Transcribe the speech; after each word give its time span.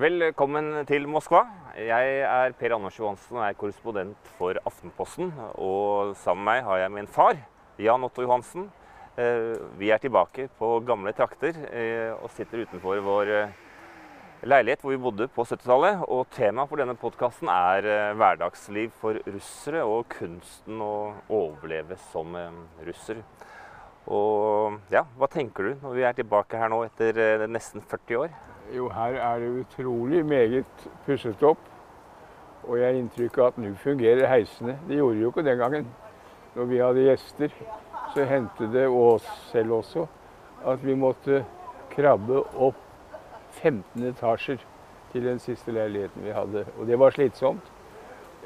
Velkommen 0.00 0.86
til 0.88 1.04
Moskva. 1.12 1.42
Jeg 1.76 2.20
er 2.24 2.54
Per 2.56 2.72
Anders 2.72 2.96
Johansen 2.96 3.36
og 3.36 3.42
er 3.44 3.56
korrespondent 3.58 4.28
for 4.38 4.56
Aftenposten. 4.64 5.28
Og 5.60 6.14
sammen 6.16 6.46
med 6.46 6.54
meg 6.54 6.62
har 6.64 6.78
jeg 6.80 6.92
min 6.94 7.08
far, 7.10 7.36
Jan 7.76 8.06
Otto 8.06 8.24
Johansen. 8.24 8.70
Eh, 9.20 9.58
Vi 9.76 9.90
er 9.92 10.00
tilbake 10.00 10.46
på 10.56 10.70
gamle 10.88 11.12
trakter 11.12 11.52
eh, 11.68 12.14
og 12.14 12.30
sitter 12.32 12.62
utenfor 12.62 13.02
vår 13.04 13.32
eh, 13.34 13.52
leilighet 14.48 14.80
hvor 14.80 14.94
vi 14.94 15.02
bodde 15.04 15.26
på 15.28 15.44
70-tallet. 15.44 16.06
Og 16.08 16.30
temaet 16.32 16.70
for 16.70 16.80
denne 16.80 16.96
podkasten 16.96 17.50
er 17.52 18.14
hverdagsliv 18.16 18.94
for 19.02 19.20
russere 19.26 19.84
og 19.84 20.08
kunsten 20.14 20.80
å 20.80 20.94
overleve 21.28 22.00
som 22.08 22.38
russer. 22.88 23.20
Og 24.08 24.80
ja, 24.88 25.04
hva 25.20 25.28
tenker 25.28 25.68
du 25.74 25.84
når 25.84 25.98
vi 25.98 26.08
er 26.08 26.16
tilbake 26.16 26.56
her 26.56 26.72
nå 26.72 26.86
etter 26.88 27.44
nesten 27.52 27.84
40 27.84 28.24
år? 28.24 28.32
Jo, 28.76 28.88
her 28.88 29.16
er 29.18 29.38
det 29.42 29.48
utrolig 29.64 30.24
meget 30.26 30.88
pusset 31.06 31.42
opp. 31.42 31.58
Og 32.68 32.76
jeg 32.78 32.86
har 32.86 32.98
inntrykk 33.00 33.38
av 33.40 33.46
at 33.50 33.58
nå 33.58 33.72
fungerer 33.82 34.28
heisene. 34.30 34.76
Det 34.88 34.98
gjorde 35.00 35.16
de 35.16 35.24
jo 35.24 35.30
ikke 35.32 35.44
den 35.46 35.58
gangen. 35.58 35.86
Når 36.54 36.68
vi 36.70 36.78
hadde 36.82 37.06
gjester, 37.06 37.54
så 38.14 38.26
hendte 38.26 38.68
det, 38.72 38.86
oss 38.88 39.26
selv 39.50 39.72
også, 39.80 40.06
at 40.66 40.84
vi 40.84 40.94
måtte 40.98 41.44
krabbe 41.94 42.42
opp 42.68 42.78
15 43.62 44.04
etasjer 44.12 44.60
til 45.12 45.26
den 45.26 45.38
siste 45.42 45.72
leiligheten 45.74 46.24
vi 46.26 46.34
hadde. 46.34 46.64
Og 46.78 46.86
det 46.86 46.98
var 46.98 47.14
slitsomt. 47.14 47.72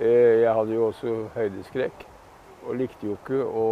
Eh, 0.01 0.41
Jeg 0.43 0.55
hadde 0.55 0.75
jo 0.75 0.87
også 0.87 1.29
høydeskrekk, 1.35 2.07
og 2.67 2.77
likte 2.81 3.07
jo 3.07 3.19
ikke 3.19 3.43
å 3.45 3.67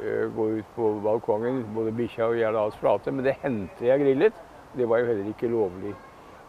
eh, 0.00 0.28
gå 0.36 0.46
ut 0.60 0.70
på 0.76 0.92
balkongen. 1.04 1.64
Både 1.74 1.92
bikkja 1.96 2.28
og 2.30 2.38
jeg 2.38 2.54
la 2.54 2.66
oss 2.70 2.78
flate, 2.78 3.10
men 3.10 3.24
det 3.26 3.38
hendte 3.42 3.86
jeg 3.88 4.04
grillet. 4.04 4.46
Det 4.76 4.88
var 4.88 5.02
jo 5.02 5.06
heller 5.10 5.28
ikke 5.32 5.50
lovlig. 5.50 5.94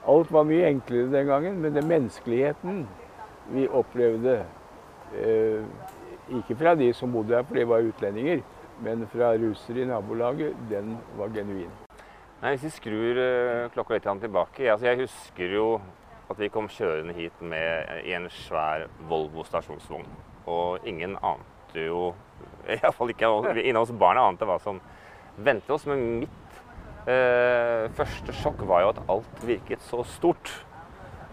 Alt 0.08 0.32
var 0.34 0.46
mye 0.50 0.70
enklere 0.70 1.12
den 1.12 1.30
gangen, 1.30 1.62
men 1.62 1.76
den 1.76 1.88
menneskeligheten 1.88 2.84
vi 3.52 3.68
opplevde 3.68 4.44
eh, 5.18 5.64
Ikke 6.32 6.56
fra 6.56 6.76
de 6.76 6.94
som 6.94 7.12
bodde 7.12 7.36
her, 7.36 7.44
for 7.44 7.58
det 7.58 7.68
var 7.68 7.84
utlendinger, 7.84 8.42
men 8.82 9.08
fra 9.12 9.34
russere 9.36 9.82
i 9.82 9.86
nabolaget, 9.86 10.56
den 10.70 10.98
var 11.18 11.34
genuin. 11.36 11.72
Nei, 12.42 12.56
Hvis 12.56 12.64
vi 12.64 12.70
skrur 12.70 13.20
eh, 13.22 13.70
klokka 13.74 13.94
litt 13.94 14.08
tilbake 14.22 14.72
altså 14.72 14.88
Jeg 14.88 15.02
husker 15.04 15.52
jo 15.54 15.66
at 16.32 16.40
vi 16.40 16.50
kom 16.50 16.70
kjørende 16.72 17.14
hit 17.14 17.42
med 17.44 18.08
en 18.08 18.30
svær 18.32 18.88
Volvo 19.10 19.44
stasjonsvogn. 19.44 20.08
Og 20.48 20.88
ingen 20.88 21.18
ante 21.22 21.86
jo 21.86 22.14
Iallfall 22.78 23.12
ikke 23.12 23.30
innen 23.60 23.78
av 23.78 23.84
oss 23.84 23.92
barna 23.94 24.24
ante 24.30 24.48
hva 24.48 24.58
som 24.64 24.80
ventet 25.38 25.70
oss. 25.76 25.86
Men 25.86 26.24
mitt 26.24 26.30
eh, 26.32 26.41
første 27.06 28.34
sjokk 28.34 28.62
var 28.70 28.84
jo 28.84 28.90
at 28.94 29.00
alt 29.10 29.46
virket 29.48 29.82
så 29.82 30.04
stort. 30.06 30.52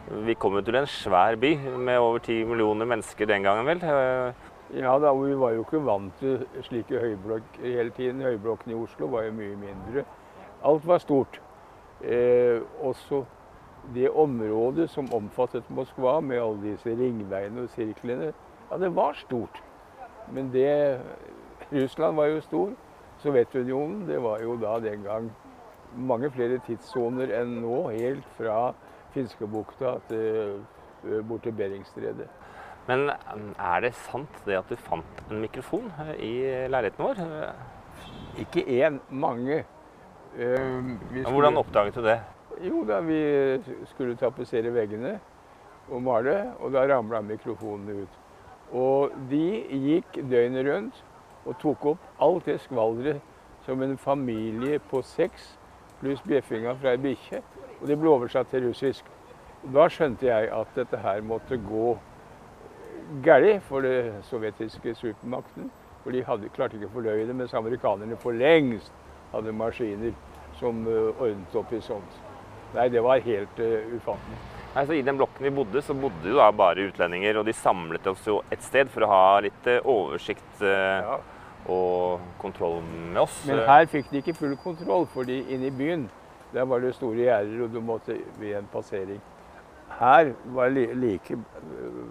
Vi 0.08 0.34
kom 0.34 0.54
jo 0.56 0.62
til 0.64 0.78
en 0.78 0.86
svær 0.88 1.36
by 1.36 1.50
med 1.76 1.98
over 1.98 2.18
ti 2.24 2.44
millioner 2.44 2.88
mennesker 2.88 3.28
den 3.28 3.42
gangen, 3.42 3.66
vel. 3.66 3.82
Eh, 3.84 4.46
Ja 4.74 4.98
da, 4.98 5.14
vi 5.16 5.32
var 5.32 5.54
jo 5.56 5.62
ikke 5.64 5.78
vant 5.80 6.12
til 6.20 6.42
slike 6.62 7.00
høyblokk 7.00 7.54
hele 7.62 7.90
tiden. 7.90 8.20
Høyblokkene 8.20 8.74
i 8.74 8.76
Oslo 8.76 9.06
var 9.08 9.22
jo 9.24 9.32
mye 9.32 9.56
mindre. 9.56 10.04
Alt 10.64 10.84
var 10.86 10.98
stort. 10.98 11.40
Eh, 12.04 12.60
også 12.80 13.24
det 13.94 14.10
området 14.10 14.90
som 14.90 15.08
omfattet 15.12 15.70
Moskva, 15.70 16.20
med 16.20 16.36
alle 16.40 16.62
disse 16.62 16.92
ringveiene 16.92 17.64
og 17.64 17.72
sirklene, 17.72 18.32
ja, 18.70 18.78
det 18.78 18.94
var 18.96 19.16
stort. 19.16 19.62
Men 20.32 20.52
det 20.52 21.00
Russland 21.72 22.16
var 22.16 22.26
jo 22.26 22.40
stor. 22.40 22.70
Sovjetunionen, 23.18 24.06
det 24.08 24.22
var 24.22 24.38
jo 24.42 24.56
da 24.56 24.78
den 24.84 25.02
gang 25.02 25.30
mange 25.96 26.30
flere 26.34 26.58
tidssoner 26.66 27.32
enn 27.40 27.58
nå, 27.62 27.88
helt 27.94 28.26
fra 28.36 28.72
Finskebukta 29.14 29.96
til 30.10 30.58
eh, 31.06 31.22
bort 31.24 31.46
til 31.46 31.56
Beringstredet. 31.56 32.28
Men 32.88 33.08
eh, 33.12 33.42
er 33.56 33.80
det 33.84 33.94
sant 33.96 34.42
det 34.46 34.58
at 34.58 34.70
du 34.70 34.76
fant 34.76 35.24
en 35.28 35.40
mikrofon 35.42 35.90
eh, 36.06 36.14
i 36.24 36.32
leiligheten 36.68 37.04
vår? 37.04 37.22
Ikke 38.38 38.64
én, 38.64 39.00
mange. 39.10 39.64
Eh, 40.36 40.94
ja, 41.16 41.30
Hvordan 41.30 41.56
oppdaget 41.56 41.94
du 41.94 42.04
det? 42.04 42.20
Jo, 42.64 42.84
da 42.84 43.00
vi 43.00 43.20
skulle 43.92 44.16
tapetsere 44.18 44.72
veggene 44.74 45.18
og 45.88 46.02
male, 46.02 46.52
og 46.60 46.72
da 46.74 46.84
ramla 46.88 47.20
mikrofonene 47.22 48.02
ut. 48.02 48.16
Og 48.76 49.14
de 49.30 49.64
gikk 49.72 50.18
døgnet 50.28 50.66
rundt 50.66 51.04
og 51.46 51.56
tok 51.62 51.86
opp 51.94 52.08
alt 52.20 52.48
det 52.50 52.58
skvaldret 52.60 53.20
som 53.64 53.82
en 53.82 53.96
familie 53.98 54.78
på 54.90 55.00
seks 55.02 55.57
pluss 56.00 56.22
bjeffinga 56.26 56.74
fra 56.80 56.94
ei 56.94 57.00
bikkje 57.02 57.42
Og 57.80 57.86
de 57.88 57.96
ble 57.96 58.10
oversatt 58.10 58.50
til 58.50 58.66
russisk. 58.66 59.04
Da 59.74 59.88
skjønte 59.90 60.26
jeg 60.26 60.48
at 60.54 60.70
dette 60.74 60.98
her 60.98 61.20
måtte 61.22 61.58
gå 61.62 61.92
galt 63.24 63.62
for 63.68 63.86
den 63.86 64.18
sovjetiske 64.26 64.94
supermakten. 64.98 65.70
For 66.02 66.14
de 66.14 66.24
hadde, 66.26 66.50
klarte 66.54 66.78
ikke 66.78 66.88
å 66.90 66.94
fordøye 66.96 67.26
det, 67.26 67.36
mens 67.36 67.54
amerikanerne 67.54 68.18
for 68.22 68.34
lengst 68.34 68.90
hadde 69.32 69.54
maskiner 69.54 70.14
som 70.58 70.84
uh, 70.88 71.14
ordnet 71.20 71.56
opp 71.58 71.72
i 71.74 71.80
sånt. 71.84 72.20
Nei, 72.74 72.88
det 72.92 73.02
var 73.04 73.22
helt 73.22 73.62
uh, 73.62 73.94
ufattelig. 73.94 74.38
Nei, 74.74 74.84
så 74.86 74.94
I 74.98 75.02
den 75.06 75.18
blokken 75.18 75.46
vi 75.46 75.54
bodde, 75.54 75.82
så 75.82 75.96
bodde 75.96 76.30
jo 76.30 76.38
da 76.38 76.50
bare 76.54 76.88
utlendinger. 76.90 77.40
Og 77.40 77.46
de 77.46 77.54
samlet 77.56 78.06
oss 78.10 78.26
jo 78.26 78.40
et 78.54 78.62
sted 78.64 78.90
for 78.92 79.06
å 79.06 79.10
ha 79.10 79.24
litt 79.46 79.70
uh, 79.70 79.80
oversikt 79.86 80.62
Ja. 80.62 81.18
Og 81.66 82.20
kontroll 82.38 82.82
med 82.84 83.20
oss. 83.22 83.40
Men 83.48 83.64
her 83.68 83.88
fikk 83.90 84.10
de 84.12 84.22
ikke 84.22 84.36
full 84.38 84.56
kontroll, 84.62 85.06
fordi 85.12 85.40
inne 85.48 85.68
i 85.68 85.74
byen 85.74 86.08
der 86.52 86.64
var 86.64 86.80
det 86.80 86.94
store 86.96 87.16
gjerder, 87.16 87.64
og 87.64 87.74
du 87.74 87.80
måtte 87.84 88.16
ved 88.38 88.56
en 88.56 88.68
passering. 88.72 89.20
Her 89.98 90.32
var 90.54 90.70
det 90.72 90.96
like 90.96 91.34
øh, 91.34 92.04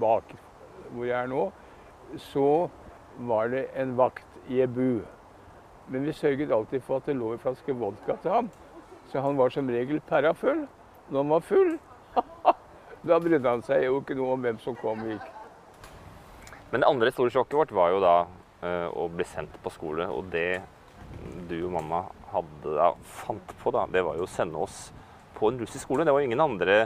bak 0.00 0.34
hvor 0.94 1.04
jeg 1.04 1.22
er 1.22 1.26
nå, 1.26 1.48
så 2.30 2.68
var 3.18 3.48
det 3.50 3.66
en 3.76 3.96
vakt 3.98 4.26
i 4.48 4.60
ei 4.60 4.66
bu. 4.66 5.02
Men 5.88 6.06
vi 6.06 6.12
sørget 6.12 6.52
alltid 6.52 6.80
for 6.80 6.96
at 6.96 7.06
det 7.06 7.16
lå 7.16 7.32
en 7.32 7.38
flaske 7.38 7.74
vodka 7.74 8.16
til 8.22 8.30
ham. 8.30 8.50
Så 9.10 9.20
han 9.20 9.38
var 9.38 9.50
som 9.50 9.68
regel 9.68 10.00
pæra 10.00 10.32
full. 10.32 10.66
Når 11.10 11.22
han 11.22 11.30
var 11.30 11.40
full, 11.40 11.78
da 13.08 13.18
brydde 13.18 13.48
han 13.48 13.62
seg 13.62 13.84
jo 13.84 13.98
ikke 14.00 14.16
noe 14.16 14.36
om 14.36 14.46
hvem 14.46 14.60
som 14.62 14.76
kom 14.80 15.02
og 15.02 15.12
gikk. 15.12 15.26
Men 16.70 16.80
det 16.80 16.88
andre 16.88 17.12
store 17.12 17.30
sjokket 17.30 17.58
vårt 17.58 17.74
var 17.74 17.92
jo 17.92 18.00
da 18.02 18.14
eh, 18.64 18.88
å 18.90 19.08
bli 19.12 19.26
sendt 19.28 19.56
på 19.62 19.72
skole. 19.72 20.08
Og 20.10 20.30
det 20.32 20.62
du 21.48 21.56
og 21.62 21.72
mamma 21.76 22.04
hadde 22.32 22.74
da, 22.74 22.92
fant 23.20 23.56
på, 23.60 23.72
da, 23.74 23.86
det 23.90 24.02
var 24.04 24.18
jo 24.18 24.26
å 24.26 24.30
sende 24.30 24.60
oss 24.60 24.88
på 25.36 25.50
en 25.50 25.60
russisk 25.60 25.84
skole. 25.86 26.06
Det 26.06 26.14
var 26.14 26.24
jo 26.24 26.30
ingen 26.30 26.42
andre 26.42 26.78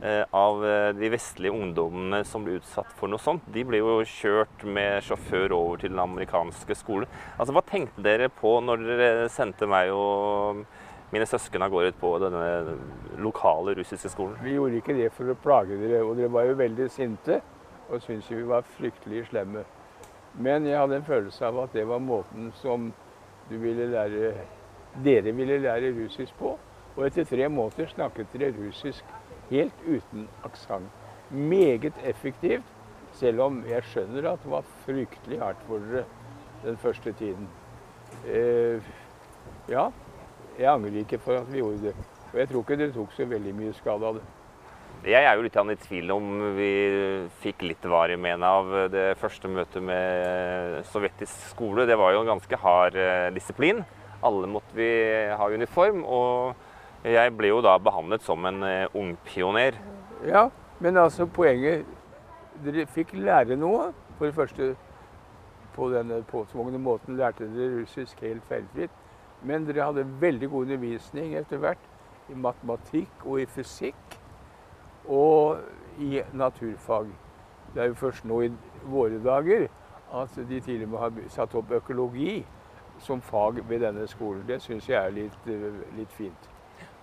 eh, 0.00 0.24
av 0.36 0.64
eh, 0.64 0.90
de 0.96 1.10
vestlige 1.12 1.54
ungdommene 1.54 2.22
som 2.28 2.46
ble 2.46 2.58
utsatt 2.60 2.90
for 2.98 3.10
noe 3.10 3.22
sånt. 3.22 3.46
De 3.52 3.64
ble 3.66 3.82
jo 3.82 3.98
kjørt 4.08 4.64
med 4.64 5.04
sjåfør 5.06 5.56
over 5.56 5.82
til 5.82 5.94
den 5.94 6.02
amerikanske 6.04 6.78
skolen. 6.78 7.10
Altså, 7.36 7.54
Hva 7.56 7.64
tenkte 7.66 8.04
dere 8.06 8.30
på 8.32 8.58
når 8.64 8.86
dere 8.88 9.32
sendte 9.32 9.68
meg 9.70 9.92
og 9.94 10.64
mine 11.12 11.24
søsken 11.28 11.64
av 11.64 11.72
gårde 11.72 11.94
på 12.00 12.14
denne 12.20 12.78
lokale 13.24 13.76
russiske 13.78 14.12
skolen? 14.12 14.36
Vi 14.44 14.58
gjorde 14.58 14.82
ikke 14.82 14.96
det 14.98 15.12
for 15.16 15.32
å 15.32 15.38
plage 15.40 15.78
dere, 15.80 16.04
og 16.04 16.18
dere 16.20 16.32
var 16.32 16.48
jo 16.48 16.58
veldig 16.58 16.90
sinte 16.92 17.40
og 17.88 18.02
syntes 18.04 18.30
vi 18.30 18.42
var 18.44 18.66
fryktelig 18.76 19.26
slemme. 19.30 19.64
Men 20.38 20.66
jeg 20.66 20.78
hadde 20.78 20.96
en 20.96 21.06
følelse 21.06 21.46
av 21.46 21.58
at 21.64 21.74
det 21.74 21.84
var 21.88 21.98
måten 21.98 22.52
som 22.60 22.92
du 23.48 23.56
ville 23.58 23.88
lære, 23.90 24.32
dere 25.04 25.32
ville 25.34 25.58
lære 25.58 25.92
russisk 25.96 26.36
på. 26.38 26.54
Og 26.96 27.06
etter 27.06 27.26
tre 27.26 27.48
måneder 27.48 27.90
snakket 27.90 28.30
dere 28.34 28.54
russisk 28.54 29.04
helt 29.50 29.82
uten 29.86 30.28
aksent. 30.44 30.90
Meget 31.30 31.92
effektivt, 32.06 32.66
selv 33.12 33.40
om 33.40 33.64
jeg 33.68 33.82
skjønner 33.90 34.30
at 34.32 34.42
det 34.44 34.50
var 34.50 34.70
fryktelig 34.86 35.40
hardt 35.42 35.64
for 35.66 35.82
dere 35.90 36.04
den 36.64 36.76
første 36.76 37.12
tiden. 37.12 37.48
Eh, 38.26 38.82
ja, 39.68 39.88
jeg 40.58 40.70
angrer 40.72 41.02
ikke 41.02 41.18
for 41.18 41.42
at 41.42 41.52
vi 41.52 41.58
gjorde 41.58 41.82
det. 41.82 41.94
Og 42.32 42.38
jeg 42.38 42.48
tror 42.48 42.60
ikke 42.60 42.78
dere 42.78 42.92
tok 42.92 43.12
så 43.12 43.26
veldig 43.26 43.54
mye 43.54 43.74
skade 43.76 44.06
av 44.06 44.18
det. 44.20 44.24
Jeg 45.06 45.22
er 45.22 45.36
jo 45.38 45.44
litt 45.44 45.54
i 45.56 45.76
tvil 45.78 46.10
om 46.10 46.24
vi 46.56 46.70
fikk 47.38 47.62
litt 47.62 47.84
varig 47.86 48.16
men 48.18 48.42
av 48.42 48.72
det 48.90 49.12
første 49.20 49.46
møtet 49.46 49.82
med 49.82 50.82
sovjetisk 50.90 51.52
skole. 51.52 51.86
Det 51.86 51.96
var 51.96 52.16
jo 52.16 52.24
en 52.24 52.32
ganske 52.32 52.58
hard 52.58 52.98
eh, 52.98 53.28
disiplin. 53.30 53.84
Alle 54.26 54.50
måtte 54.50 54.74
vi 54.74 54.88
ha 55.38 55.46
uniform. 55.54 56.02
Og 56.02 57.06
jeg 57.06 57.30
ble 57.38 57.52
jo 57.52 57.62
da 57.62 57.76
behandlet 57.78 58.26
som 58.26 58.42
en 58.50 58.62
eh, 58.66 58.90
ungpioner. 58.98 59.78
Ja, 60.26 60.48
men 60.80 60.98
altså 60.98 61.26
poenget 61.30 61.86
Dere 62.58 62.88
fikk 62.90 63.12
lære 63.14 63.54
noe. 63.54 63.92
For 64.18 64.26
det 64.26 64.34
første, 64.34 64.72
på 65.76 65.92
denne 65.92 66.24
påtvungne 66.26 66.80
måten 66.82 67.14
lærte 67.20 67.46
dere 67.54 67.84
russisk 67.84 68.18
helt 68.26 68.42
feilfritt. 68.50 68.90
Men 69.46 69.62
dere 69.68 69.86
hadde 69.86 70.08
veldig 70.18 70.50
god 70.50 70.66
undervisning 70.66 71.36
etter 71.38 71.62
hvert 71.62 71.84
i 72.26 72.34
matematikk 72.34 73.22
og 73.22 73.44
i 73.44 73.46
fysikk. 73.46 74.07
Og 75.08 75.58
i 75.98 76.22
naturfag. 76.32 77.08
Det 77.74 77.82
er 77.82 77.90
jo 77.90 77.94
først 77.94 78.24
nå 78.24 78.40
i 78.46 78.52
våre 78.88 79.18
dager 79.24 79.66
at 80.14 80.36
de 80.48 80.60
til 80.60 80.82
og 80.82 80.88
med 80.88 80.98
har 80.98 81.16
satt 81.32 81.54
opp 81.58 81.72
økologi 81.76 82.38
som 83.04 83.20
fag 83.20 83.60
ved 83.68 83.82
denne 83.84 84.06
skolen. 84.08 84.44
Det 84.48 84.60
syns 84.62 84.88
jeg 84.88 84.98
er 84.98 85.12
litt, 85.12 85.46
eh, 85.46 85.82
litt 85.96 86.12
fint. 86.12 86.48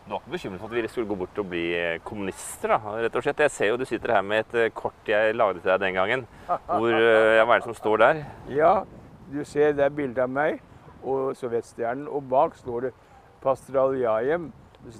Du 0.05 0.11
var 0.11 0.19
ikke 0.19 0.31
bekymret 0.31 0.59
for 0.59 0.67
at 0.67 0.73
vi 0.73 0.87
skulle 0.87 1.07
gå 1.07 1.15
bort 1.15 1.39
og 1.39 1.47
bli 1.49 1.63
eh, 1.73 1.99
kommunister? 2.03 2.69
da, 2.69 2.77
rett 3.01 3.15
og 3.15 3.23
slett? 3.23 3.39
Jeg 3.39 3.51
ser 3.51 3.71
jo 3.71 3.77
du 3.77 3.85
sitter 3.85 4.13
her 4.13 4.21
med 4.21 4.45
et 4.45 4.55
eh, 4.55 4.73
kort 4.73 5.07
jeg 5.07 5.35
lagde 5.35 5.59
til 5.59 5.71
deg 5.71 5.79
den 5.79 5.93
gangen. 5.93 6.27
Hvor, 6.47 6.89
ja, 6.91 7.45
Hva 7.45 7.55
er 7.55 7.59
det 7.59 7.69
som 7.69 7.77
står 7.77 7.97
der? 7.97 8.23
Ja, 8.49 8.83
du 9.31 9.43
ser 9.43 9.73
det 9.73 9.85
er 9.85 9.89
bilde 9.89 10.21
av 10.21 10.29
meg 10.29 10.61
og 11.05 11.35
sovjetstjernen, 11.37 12.07
og 12.07 12.29
bak 12.29 12.55
står 12.57 12.87
det 12.87 12.93
Pastraljajem, 13.41 14.51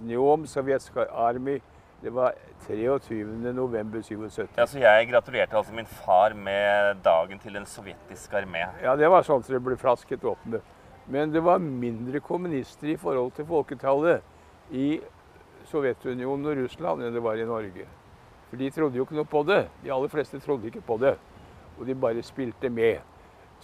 Njom 0.06 0.46
Sovjetskij 0.46 1.10
Army. 1.10 1.60
Det 2.06 2.12
var 2.14 2.34
23. 2.68 3.26
november 3.54 4.02
77. 4.02 4.48
Ja, 4.56 4.66
så 4.68 4.80
Jeg 4.80 5.08
gratulerte 5.10 5.58
altså 5.58 5.74
min 5.74 5.86
far 5.86 6.34
med 6.34 6.96
dagen 7.04 7.40
til 7.40 7.54
den 7.54 7.66
sovjetiske 7.66 8.38
armé. 8.38 8.62
Ja, 8.84 8.94
det 8.96 9.10
var 9.10 9.26
sånn 9.26 9.42
som 9.42 9.56
det 9.56 9.62
ble 9.66 9.74
flasket 9.74 10.22
opp 10.30 10.44
med. 10.46 10.62
Men 11.10 11.34
det 11.34 11.42
var 11.42 11.58
mindre 11.58 12.22
kommunister 12.22 12.92
i 12.94 12.96
forhold 13.02 13.34
til 13.34 13.50
folketallet 13.50 14.22
i 14.70 15.02
Sovjetunionen 15.66 16.46
og 16.46 16.62
Russland 16.62 17.02
enn 17.02 17.18
det 17.18 17.26
var 17.26 17.42
i 17.42 17.50
Norge. 17.50 17.90
For 18.52 18.62
de 18.62 18.70
trodde 18.70 19.02
jo 19.02 19.10
ikke 19.10 19.18
noe 19.18 19.32
på 19.34 19.42
det. 19.50 19.64
De 19.82 19.94
aller 19.98 20.14
fleste 20.14 20.44
trodde 20.46 20.70
ikke 20.70 20.86
på 20.86 21.02
det. 21.02 21.18
Og 21.80 21.90
de 21.90 21.98
bare 21.98 22.22
spilte 22.22 22.70
med. 22.70 23.02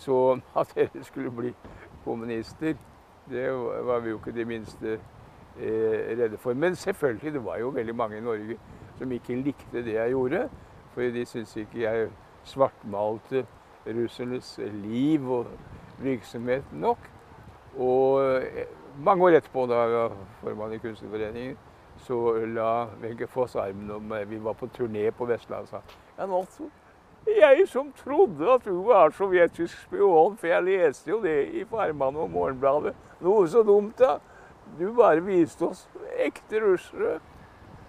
Så 0.02 0.18
at 0.64 0.74
dere 0.74 1.06
skulle 1.06 1.30
bli 1.30 1.54
kommunister, 2.08 2.74
det 3.30 3.50
var 3.86 4.02
vi 4.02 4.16
jo 4.16 4.18
ikke 4.18 4.34
de 4.34 4.50
minste 4.50 4.98
redde 5.60 6.38
for. 6.38 6.54
Men 6.54 6.76
selvfølgelig, 6.76 7.34
det 7.34 7.46
var 7.46 7.58
jo 7.60 7.70
veldig 7.76 7.96
mange 7.96 8.18
i 8.18 8.22
Norge 8.22 8.58
som 8.98 9.12
ikke 9.12 9.36
likte 9.42 9.84
det 9.84 9.94
jeg 9.94 10.10
gjorde. 10.10 10.50
For 10.94 11.02
de 11.02 11.26
syntes 11.26 11.56
ikke 11.56 11.82
jeg 11.82 12.10
svartmalte 12.44 13.46
russernes 13.88 14.60
liv 14.84 15.32
og 15.32 15.48
virksomhet 16.00 16.64
nok. 16.74 17.10
Og 17.78 18.26
eh, 18.26 18.66
mange 19.00 19.24
år 19.24 19.30
etterpå, 19.30 19.66
da 19.66 19.82
jeg 19.82 19.92
var 19.92 20.16
formann 20.42 20.74
i 20.74 20.78
Kunstnerforeningen, 20.78 21.58
så 22.02 22.18
la 22.46 22.88
Wenche 23.02 23.28
Foss 23.28 23.56
armen 23.56 23.92
om 23.92 24.04
meg. 24.10 24.30
Vi 24.30 24.44
var 24.44 24.54
på 24.54 24.68
turné 24.78 25.10
på 25.12 25.26
Vestlandet 25.26 25.74
og 25.74 25.82
sa 25.82 25.82
ja, 26.18 26.26
nå, 26.26 26.44
så 26.50 26.70
jeg 27.28 27.68
som 27.70 27.92
trodde 27.94 28.48
at 28.50 28.66
du 28.66 28.82
var 28.88 29.14
sovjetisk 29.14 29.84
spion, 29.86 30.38
for 30.38 30.50
jeg 30.50 30.64
leste 30.66 31.12
jo 31.12 31.20
det 31.22 31.38
i 31.54 31.64
Farmann 31.70 32.18
og 32.18 32.32
Morgenbladet. 32.34 32.96
Noe 33.22 33.46
så 33.48 33.62
dumt, 33.64 34.00
da. 34.00 34.18
Du 34.80 34.88
bare 34.96 35.20
viste 35.26 35.68
oss 35.68 35.84
ekte 36.22 36.62
russere, 36.64 37.18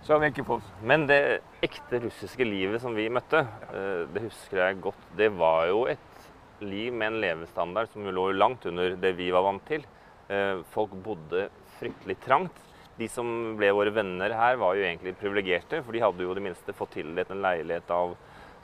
sa 0.02 0.18
på 0.18 0.56
oss. 0.56 0.70
Men 0.82 1.06
det 1.06 1.40
ekte 1.62 2.00
russiske 2.02 2.44
livet 2.44 2.82
som 2.82 2.94
vi 2.94 3.08
møtte, 3.08 3.44
eh, 3.70 4.02
det 4.12 4.24
husker 4.24 4.58
jeg 4.58 4.80
godt. 4.82 5.04
Det 5.16 5.30
var 5.30 5.68
jo 5.70 5.86
et 5.86 6.26
liv 6.60 6.92
med 6.92 7.12
en 7.12 7.20
levestandard 7.20 7.88
som 7.92 8.02
lå 8.04 8.32
langt 8.34 8.66
under 8.66 8.96
det 8.96 9.14
vi 9.16 9.30
var 9.30 9.46
vant 9.46 9.64
til. 9.66 9.84
Eh, 10.28 10.58
Folk 10.74 10.90
bodde 11.04 11.48
fryktelig 11.78 12.18
trangt. 12.26 12.58
De 12.98 13.08
som 13.08 13.56
ble 13.56 13.70
våre 13.72 13.94
venner 13.94 14.34
her, 14.34 14.56
var 14.56 14.74
jo 14.74 14.82
egentlig 14.82 15.16
privilegerte, 15.16 15.82
for 15.84 15.92
de 15.92 16.02
hadde 16.02 16.26
jo 16.26 16.34
det 16.34 16.42
minste 16.42 16.74
fått 16.74 16.98
tildelt 16.98 17.30
en 17.30 17.42
leilighet 17.42 17.90
av 17.90 18.16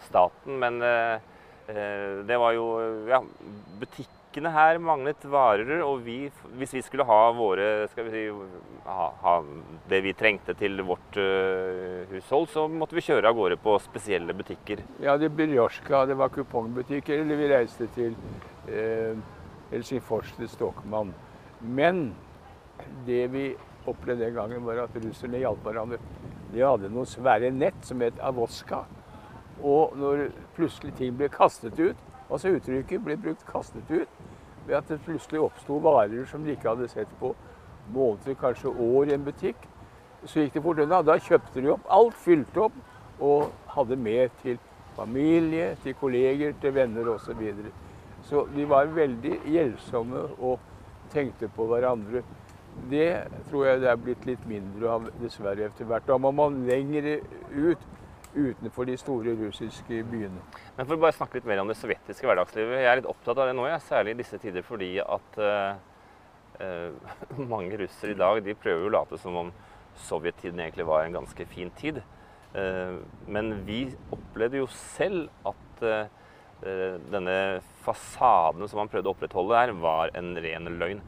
staten. 0.08 0.58
Men 0.58 0.82
eh, 0.82 1.18
det 2.26 2.38
var 2.40 2.52
jo 2.56 2.66
Ja, 3.08 3.22
butikkene 4.38 4.52
her 4.54 4.78
manglet 4.78 5.24
varer, 5.24 5.82
og 5.82 6.04
vi, 6.04 6.30
hvis 6.58 6.74
vi 6.74 6.82
skulle 6.82 7.04
ha 7.04 7.32
våre 7.34 7.88
Skal 7.90 8.06
vi 8.06 8.10
si 8.12 8.22
ha, 8.86 9.12
ha 9.22 9.42
det 9.88 10.02
vi 10.04 10.12
trengte 10.14 10.54
til 10.54 10.80
vårt 10.82 11.16
uh, 11.16 12.06
hushold, 12.12 12.48
så 12.48 12.68
måtte 12.68 12.94
vi 12.94 13.02
kjøre 13.02 13.28
av 13.28 13.34
gårde 13.34 13.56
på 13.58 13.78
spesielle 13.82 14.34
butikker. 14.34 14.82
Ja, 15.02 15.16
det 15.18 15.30
Birjosjka, 15.30 16.06
det 16.06 16.16
var 16.16 16.30
kupongbutikker, 16.30 17.20
eller 17.22 17.36
vi 17.36 17.48
reiste 17.50 17.88
til 17.94 18.14
eh, 18.68 19.16
Helsingfors 19.72 20.32
til 20.36 20.48
Stokmann. 20.48 21.12
Men 21.60 22.14
det 23.06 23.26
vi 23.32 23.50
opplevde 23.88 24.24
den 24.24 24.36
gangen, 24.36 24.64
var 24.64 24.84
at 24.84 24.96
russerne 25.02 25.40
hjalp 25.42 25.64
hverandre. 25.64 25.98
De 26.52 26.62
hadde 26.62 26.92
noen 26.92 27.08
svære 27.08 27.50
nett 27.52 27.80
som 27.84 28.00
het 28.04 28.20
avoska. 28.20 28.84
Og 29.64 29.96
når 29.98 30.28
plutselig 30.56 30.94
ting 30.96 31.16
ble 31.18 31.28
kastet 31.32 31.80
ut, 31.80 32.06
altså 32.28 32.54
uttrykket 32.56 33.04
ble 33.04 33.16
brukt 33.20 33.44
kastet 33.48 33.90
ut, 33.90 34.27
ved 34.68 34.76
at 34.76 34.88
det 34.88 35.00
plutselig 35.04 35.40
oppsto 35.40 35.80
varer 35.82 36.26
som 36.28 36.44
de 36.44 36.52
ikke 36.52 36.68
hadde 36.68 36.88
sett 36.92 37.10
på 37.20 37.32
måneder, 37.92 38.36
kanskje 38.36 38.68
år 38.68 39.08
i 39.08 39.16
en 39.16 39.24
butikk, 39.24 39.56
så 40.24 40.42
gikk 40.42 40.58
det 40.58 40.62
fort 40.62 40.80
unna. 40.82 41.02
Da 41.02 41.16
kjøpte 41.18 41.62
de 41.62 41.72
opp 41.72 41.86
alt, 41.94 42.16
fylte 42.20 42.66
opp 42.68 43.22
og 43.24 43.52
hadde 43.74 43.96
med 43.96 44.34
til 44.42 44.58
familie, 44.96 45.76
til 45.82 45.94
kolleger, 45.94 46.52
til 46.60 46.74
venner 46.74 47.08
osv. 47.14 47.30
Så, 47.30 47.38
videre. 47.38 47.72
så 48.22 48.46
de 48.54 48.66
var 48.68 48.90
veldig 48.92 49.38
hjelpsomme 49.46 50.24
og 50.38 50.58
tenkte 51.12 51.48
på 51.48 51.66
hverandre. 51.70 52.22
Det 52.90 53.10
tror 53.50 53.66
jeg 53.66 53.80
det 53.82 53.90
er 53.90 54.02
blitt 54.02 54.26
litt 54.26 54.44
mindre 54.46 54.90
av 54.98 55.06
dessverre 55.22 55.70
etter 55.70 55.88
hvert. 55.88 56.06
Da 56.06 56.18
må 56.18 56.30
man 56.34 56.60
lenger 56.68 57.16
ut 57.54 57.86
utenfor 58.34 58.88
de 58.88 58.96
store 59.00 59.34
russiske 59.38 60.02
byene. 60.10 60.42
Men 60.76 60.86
for 60.86 60.96
å 60.96 61.02
bare 61.02 61.16
snakke 61.16 61.38
litt 61.38 61.48
mer 61.48 61.62
om 61.62 61.70
det 61.70 61.78
sovjetiske 61.78 62.28
hverdagslivet. 62.28 62.82
Jeg 62.82 62.90
er 62.90 63.00
litt 63.00 63.10
opptatt 63.10 63.38
av 63.38 63.48
det 63.48 63.56
nå, 63.56 63.66
jeg, 63.70 63.84
særlig 63.86 64.14
i 64.14 64.20
disse 64.20 64.40
tider 64.42 64.66
fordi 64.66 64.90
at 65.04 65.40
uh, 65.40 65.80
uh, 66.60 67.16
mange 67.54 67.80
russere 67.80 68.14
i 68.14 68.18
dag 68.18 68.42
de 68.44 68.56
prøver 68.58 68.88
å 68.88 68.94
late 68.98 69.20
som 69.22 69.36
om 69.46 69.52
sovjettiden 70.08 70.60
egentlig 70.62 70.86
var 70.88 71.04
en 71.06 71.20
ganske 71.20 71.48
fin 71.50 71.72
tid. 71.78 72.02
Uh, 72.54 73.00
men 73.28 73.58
vi 73.68 73.86
opplevde 74.14 74.62
jo 74.62 74.70
selv 74.94 75.28
at 75.48 75.56
denne 76.58 77.60
fasaden 77.84 78.66
som 78.66 78.80
man 78.80 78.88
prøvde 78.90 79.06
å 79.06 79.12
opprettholde 79.14 79.54
der, 79.54 79.72
var 79.78 80.10
en 80.18 80.32
ren 80.42 80.66
løgn. 80.80 80.98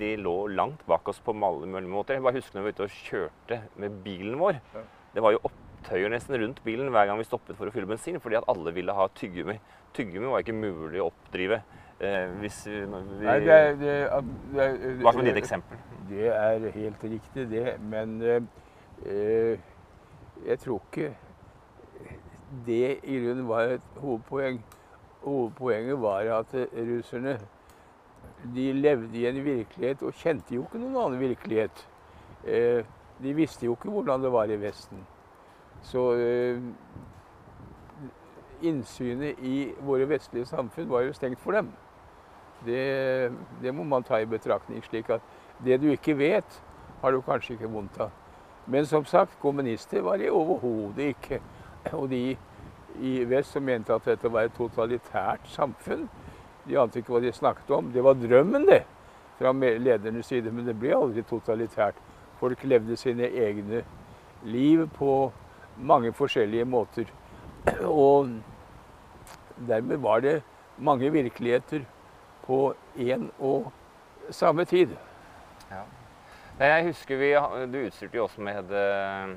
De 0.00 0.14
lå 0.16 0.32
langt 0.56 0.86
bak 0.88 1.10
oss 1.12 1.20
på 1.20 1.34
alle 1.36 1.68
mulige 1.68 1.92
måter. 1.92 2.16
Jeg 2.16 2.24
bare 2.24 2.38
husker 2.38 2.56
når 2.56 2.64
vi 2.64 2.70
var 2.70 2.78
ute 2.78 2.86
og 2.86 2.94
kjørte 3.02 3.58
med 3.84 3.98
bilen 4.06 4.40
vår. 4.40 4.62
Det 5.12 5.20
var 5.20 5.36
jo 5.36 5.42
opp 5.44 5.65
opptøyer 5.86 6.10
nesten 6.10 6.34
rundt 6.40 6.62
bilen 6.64 6.90
hver 6.90 7.06
gang 7.06 7.18
vi 7.20 7.26
stoppet 7.26 7.56
for 7.56 7.68
å 7.68 7.72
fylle 7.74 7.86
bensin, 7.86 8.18
fordi 8.22 8.38
at 8.40 8.46
alle 8.50 8.72
ville 8.74 8.94
ha 8.94 9.06
tyggegummi. 9.14 9.58
Tyggegummi 9.94 10.32
var 10.32 10.42
ikke 10.42 10.56
mulig 10.56 11.00
å 11.02 11.10
oppdrive. 11.12 11.60
Eh, 12.00 12.26
hvis 12.42 12.58
vi, 12.66 12.80
vi 12.82 13.22
Nei, 13.22 13.36
det 13.44 13.54
er, 13.54 13.76
det, 13.78 13.94
det, 14.52 14.66
Hva 15.04 15.14
er 15.14 15.28
ditt 15.30 15.40
eksempel? 15.40 15.78
Det 16.10 16.26
er 16.32 16.66
helt 16.74 17.06
riktig, 17.06 17.46
det. 17.52 17.76
Men 17.80 18.18
eh, 18.26 19.62
jeg 20.46 20.58
tror 20.64 20.82
ikke 20.90 21.12
det 22.66 22.98
i 23.06 23.22
grunnen 23.22 23.46
var 23.48 23.76
et 23.78 23.90
hovedpoeng. 24.02 24.60
Hovedpoenget 25.22 26.02
var 26.02 26.34
at 26.42 26.54
russerne 26.74 27.38
de 28.54 28.70
levde 28.74 29.16
i 29.18 29.26
en 29.30 29.44
virkelighet 29.44 30.02
og 30.06 30.18
kjente 30.18 30.54
jo 30.54 30.66
ikke 30.66 30.82
noen 30.82 30.98
annen 31.04 31.22
virkelighet. 31.22 31.86
Eh, 32.44 32.82
de 33.22 33.32
visste 33.38 33.70
jo 33.70 33.78
ikke 33.78 33.94
hvordan 33.94 34.26
det 34.26 34.34
var 34.34 34.50
i 34.50 34.58
Vesten. 34.60 35.06
Så 35.82 36.12
eh, 36.14 36.60
innsynet 38.62 39.38
i 39.44 39.72
våre 39.84 40.08
vestlige 40.08 40.46
samfunn 40.46 40.88
var 40.90 41.06
jo 41.06 41.12
stengt 41.16 41.40
for 41.40 41.56
dem. 41.56 41.72
Det, 42.66 43.32
det, 43.62 43.74
må 43.74 43.84
man 43.84 44.02
ta 44.02 44.18
i 44.20 44.26
betraktning. 44.26 44.82
slik 44.84 45.10
at 45.10 45.20
det 45.64 45.80
du 45.80 45.90
ikke 45.92 46.16
vet, 46.18 46.62
har 47.02 47.12
du 47.12 47.20
kanskje 47.20 47.54
ikke 47.54 47.70
vondt 47.70 48.00
av. 48.00 48.10
Men 48.66 48.86
som 48.86 49.04
sagt, 49.04 49.38
kommunister 49.40 50.02
var 50.02 50.16
de 50.18 50.30
overhodet 50.30 51.14
ikke. 51.14 51.40
Og 51.92 52.10
de 52.10 52.36
i 53.00 53.24
vest 53.28 53.52
som 53.52 53.62
mente 53.62 53.94
at 53.94 54.04
dette 54.08 54.30
var 54.32 54.48
et 54.48 54.56
totalitært 54.56 55.46
samfunn, 55.52 56.08
de 56.66 56.78
ante 56.80 56.98
ikke 56.98 57.12
hva 57.14 57.20
de 57.22 57.32
snakket 57.32 57.70
om. 57.70 57.92
Det 57.92 58.02
var 58.02 58.18
drømmen, 58.18 58.66
det, 58.66 58.82
fra 59.38 59.52
ledernes 59.52 60.26
side, 60.26 60.50
men 60.50 60.66
det 60.66 60.74
ble 60.80 60.96
aldri 60.96 61.22
totalitært. 61.22 61.98
Folk 62.40 62.64
levde 62.64 62.96
sine 62.96 63.28
egne 63.28 63.84
liv 64.44 64.86
på 64.96 65.30
mange 65.78 66.12
forskjellige 66.16 66.64
måter. 66.64 67.10
Og 67.82 68.30
dermed 69.68 69.96
var 70.02 70.20
det 70.20 70.42
mange 70.78 71.10
virkeligheter 71.12 71.84
på 72.46 72.74
én 72.96 73.28
og 73.38 73.72
samme 74.30 74.64
tid. 74.64 74.94
Ja. 75.70 75.82
Jeg 76.58 76.84
husker 76.86 77.16
vi, 77.16 77.32
Du 77.72 77.78
utstyrte 77.86 78.16
jo 78.16 78.24
også 78.24 78.40
med 78.40 78.70
uh, 78.72 79.34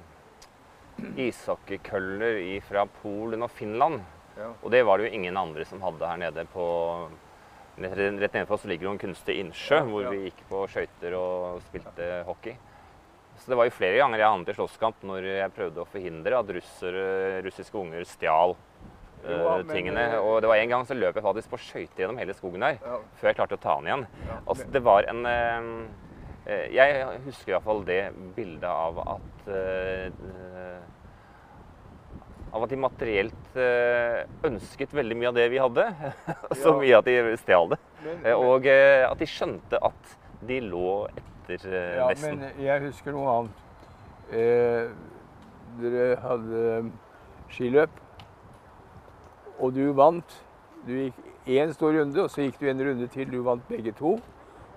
ishockeykøller 1.18 2.62
fra 2.62 2.86
Polen 3.02 3.44
og 3.44 3.52
Finland. 3.52 4.02
Ja. 4.38 4.54
Og 4.64 4.72
det 4.72 4.86
var 4.86 4.98
det 4.98 5.10
jo 5.10 5.18
ingen 5.18 5.38
andre 5.38 5.66
som 5.66 5.82
hadde 5.82 6.08
her 6.08 6.18
nede 6.18 6.46
på 6.54 6.68
Rett 7.80 8.34
nedenfor 8.34 8.58
oss 8.58 8.66
ligger 8.68 8.90
det 8.90 8.92
en 8.92 9.00
kunstig 9.00 9.36
innsjø 9.40 9.78
ja, 9.78 9.84
hvor 9.88 10.10
vi 10.12 10.26
gikk 10.26 10.42
på 10.50 10.66
skøyter 10.68 11.14
og 11.16 11.62
spilte 11.70 12.08
hockey. 12.28 12.58
Så 13.40 13.52
det 13.52 13.58
var 13.60 13.70
jo 13.70 13.76
flere 13.76 14.00
ganger 14.02 14.20
jeg 14.20 14.32
havnet 14.34 14.52
i 14.52 14.58
slåsskamp 14.58 15.04
når 15.08 15.28
jeg 15.30 15.56
prøvde 15.56 15.84
å 15.84 15.88
forhindre 15.88 16.40
at 16.42 16.52
russere, 16.58 17.04
russiske 17.46 17.80
unger 17.80 18.04
stjal 18.08 18.56
uh, 19.24 19.62
tingene. 19.70 20.04
Eh, 20.14 20.20
og 20.20 20.42
det 20.44 20.52
var 20.52 20.60
en 20.60 20.74
gang 20.74 20.86
så 20.88 20.98
løp 20.98 21.16
jeg 21.16 21.26
faktisk 21.26 21.54
på 21.54 21.62
skøyter 21.64 22.04
gjennom 22.04 22.20
hele 22.20 22.36
skogen 22.36 22.66
der 22.66 22.80
ja. 22.84 23.00
før 23.20 23.32
jeg 23.32 23.40
klarte 23.40 23.60
å 23.60 23.64
ta 23.64 23.80
den 23.80 23.90
igjen. 23.90 24.06
Ja, 24.28 24.38
altså, 24.44 24.70
det 24.76 24.84
var 24.86 25.10
en 25.12 25.26
uh, 25.26 25.82
Jeg 26.74 27.04
husker 27.28 27.56
iallfall 27.56 27.84
det 27.88 28.02
bildet 28.36 28.70
av 28.70 29.04
at 29.06 29.52
uh, 29.54 30.80
av 32.50 32.64
at 32.66 32.72
de 32.72 32.78
materielt 32.82 33.58
ønsket 34.48 34.96
veldig 34.98 35.16
mye 35.20 35.28
av 35.30 35.36
det 35.38 35.44
vi 35.54 35.60
hadde. 35.62 35.84
så 36.64 36.72
mye 36.80 36.98
at 36.98 37.06
de 37.06 37.36
stjal 37.38 37.76
det. 37.76 37.78
Og 38.34 38.66
at 38.66 39.20
de 39.22 39.28
skjønte 39.30 39.78
at 39.86 40.16
de 40.50 40.58
lå 40.66 40.96
etter 41.12 41.39
etter 41.50 41.74
eh, 41.74 41.96
ja, 41.98 42.08
Vesten. 42.10 42.40
Men 42.40 42.66
jeg 42.66 42.84
husker 42.88 43.16
noe 43.16 43.36
annet. 43.36 43.64
Eh, 44.32 44.92
dere 45.80 46.06
hadde 46.24 46.62
skiløp, 47.50 47.98
og 49.60 49.74
du 49.76 49.92
vant. 49.98 50.38
Du 50.88 50.94
gikk 50.96 51.18
én 51.50 51.74
stor 51.74 51.94
runde, 51.98 52.24
og 52.24 52.30
så 52.32 52.46
gikk 52.46 52.60
du 52.62 52.70
en 52.70 52.86
runde 52.88 53.08
til. 53.08 53.32
Du 53.32 53.42
vant 53.44 53.66
begge 53.68 53.92
to. 53.98 54.18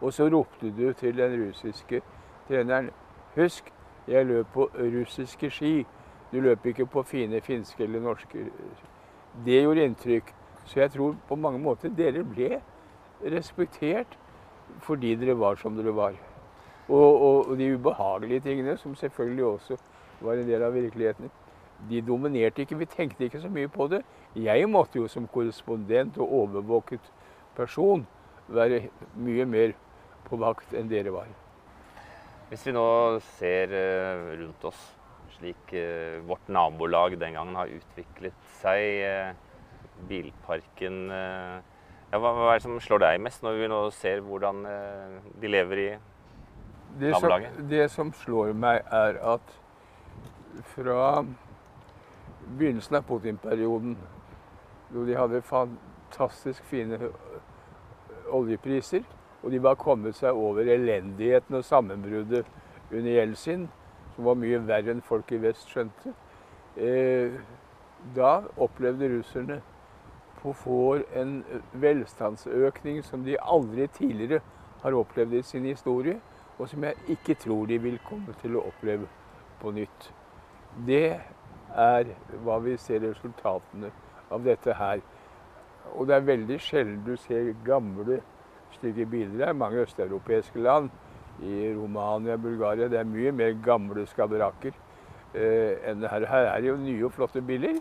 Og 0.03 0.13
så 0.13 0.27
ropte 0.33 0.73
du 0.75 0.93
til 0.99 1.17
den 1.17 1.37
russiske 1.45 2.01
treneren 2.49 2.91
Husk, 3.37 3.71
jeg 4.09 4.27
løp 4.27 4.47
på 4.53 4.67
russiske 4.75 5.51
ski. 5.51 5.87
Du 6.33 6.41
løp 6.41 6.67
ikke 6.67 6.87
på 6.87 7.03
fine 7.03 7.41
finske 7.41 7.85
eller 7.85 8.01
norske. 8.01 8.49
Det 9.47 9.63
gjorde 9.63 9.85
inntrykk. 9.85 10.35
Så 10.65 10.81
jeg 10.81 10.91
tror 10.91 11.17
på 11.29 11.37
mange 11.37 11.59
måter 11.59 11.89
dere 11.89 12.25
ble 12.25 12.61
respektert 13.23 14.19
fordi 14.83 15.15
dere 15.15 15.39
var 15.39 15.57
som 15.61 15.77
dere 15.77 15.95
var. 15.97 16.19
Og, 16.89 17.23
og, 17.49 17.59
de 17.59 17.75
ubehagelige 17.75 18.41
tingene, 18.41 18.77
som 18.77 18.95
selvfølgelig 18.95 19.45
også 19.45 19.77
var 20.21 20.33
en 20.33 20.49
del 20.49 20.63
av 20.63 20.75
virkeligheten, 20.75 21.31
de 21.91 22.03
dominerte 22.03 22.63
ikke. 22.63 22.79
Vi 22.79 22.87
tenkte 22.91 23.25
ikke 23.25 23.41
så 23.41 23.51
mye 23.51 23.69
på 23.69 23.87
det. 23.91 24.03
Jeg 24.37 24.69
måtte 24.71 24.99
jo 24.99 25.09
som 25.09 25.27
korrespondent 25.29 26.19
og 26.19 26.33
overvåket 26.33 27.13
person 27.57 28.07
være 28.49 28.89
mye 29.17 29.47
mer 29.47 29.75
på 30.29 30.39
vakt 30.41 30.75
enn 30.75 30.91
dere 30.91 31.13
var. 31.15 31.31
Hvis 32.51 32.67
vi 32.67 32.75
nå 32.77 32.87
ser 33.39 33.73
eh, 33.73 34.27
rundt 34.43 34.65
oss 34.69 34.81
slik 35.39 35.73
eh, 35.73 36.21
vårt 36.29 36.51
nabolag 36.53 37.17
den 37.21 37.37
gangen 37.39 37.57
har 37.57 37.71
utviklet 37.73 38.37
seg, 38.61 38.83
eh, 39.07 39.33
bilparken 40.09 40.97
ja, 41.13 42.19
hva 42.19 42.31
er 42.51 42.57
det 42.59 42.65
som 42.65 42.81
slår 42.83 43.03
deg 43.05 43.21
mest 43.23 43.45
når 43.45 43.59
vi 43.61 43.69
nå 43.71 43.79
ser 43.95 44.23
hvordan 44.25 44.65
de 45.39 45.51
lever 45.53 45.81
i 45.83 45.89
det 47.01 47.15
som, 47.21 47.47
det 47.69 47.89
som 47.91 48.13
slår 48.13 48.53
meg, 48.53 48.83
er 48.93 49.19
at 49.35 49.55
fra 50.75 51.25
begynnelsen 52.59 52.99
av 52.99 53.07
Putin-perioden, 53.09 53.97
da 54.93 55.05
de 55.09 55.17
hadde 55.17 55.43
fantastisk 55.49 56.65
fine 56.69 56.99
oljepriser, 58.33 59.05
og 59.43 59.51
de 59.51 59.63
var 59.63 59.81
kommet 59.81 60.17
seg 60.19 60.37
over 60.37 60.69
elendigheten 60.69 61.59
og 61.59 61.65
sammenbruddet 61.65 62.47
under 62.93 63.11
Jeltsin, 63.11 63.67
som 64.15 64.29
var 64.29 64.39
mye 64.39 64.61
verre 64.69 64.93
enn 64.93 65.05
folk 65.05 65.33
i 65.33 65.41
vest 65.43 65.73
skjønte, 65.73 66.13
eh, 66.77 67.41
da 68.17 68.43
opplevde 68.61 69.09
russerne 69.17 69.61
på 70.43 70.53
få 70.53 70.79
år 70.91 71.05
en 71.17 71.37
velstandsøkning 71.73 73.03
som 73.07 73.25
de 73.25 73.39
aldri 73.39 73.87
tidligere 73.95 74.43
har 74.83 74.97
opplevd 74.99 75.39
i 75.39 75.43
sin 75.47 75.65
historie 75.71 76.19
og 76.63 76.69
som 76.71 76.85
jeg 76.87 76.95
ikke 77.11 77.35
tror 77.43 77.67
de 77.67 77.79
vil 77.83 77.99
komme 78.07 78.35
til 78.39 78.55
å 78.55 78.67
oppleve 78.71 79.09
på 79.59 79.73
nytt. 79.75 80.13
Det 80.87 81.09
er 81.75 82.13
hva 82.45 82.59
vi 82.63 82.77
ser 82.79 83.03
resultatene 83.03 83.91
av 84.31 84.45
dette 84.47 84.77
her. 84.79 85.03
Og 85.97 86.07
det 86.07 86.15
er 86.17 86.29
veldig 86.29 86.59
sjelden 86.63 87.01
du 87.03 87.17
ser 87.19 87.51
gamle 87.67 88.21
stygge 88.77 89.09
biler. 89.11 89.35
Det 89.41 89.57
mange 89.57 89.83
østeuropeiske 89.83 90.63
land. 90.63 90.91
I 91.43 91.73
Romania, 91.75 92.37
Bulgaria. 92.37 92.87
Det 92.89 93.01
er 93.01 93.09
mye 93.09 93.33
mer 93.35 93.57
gamle 93.65 94.05
skabrakker 94.07 94.71
eh, 95.35 95.81
enn 95.91 96.05
her. 96.07 96.29
Her 96.29 96.51
er 96.53 96.61
det 96.61 96.69
jo 96.69 96.79
nye 96.79 97.09
og 97.09 97.15
flotte 97.17 97.43
biler. 97.43 97.81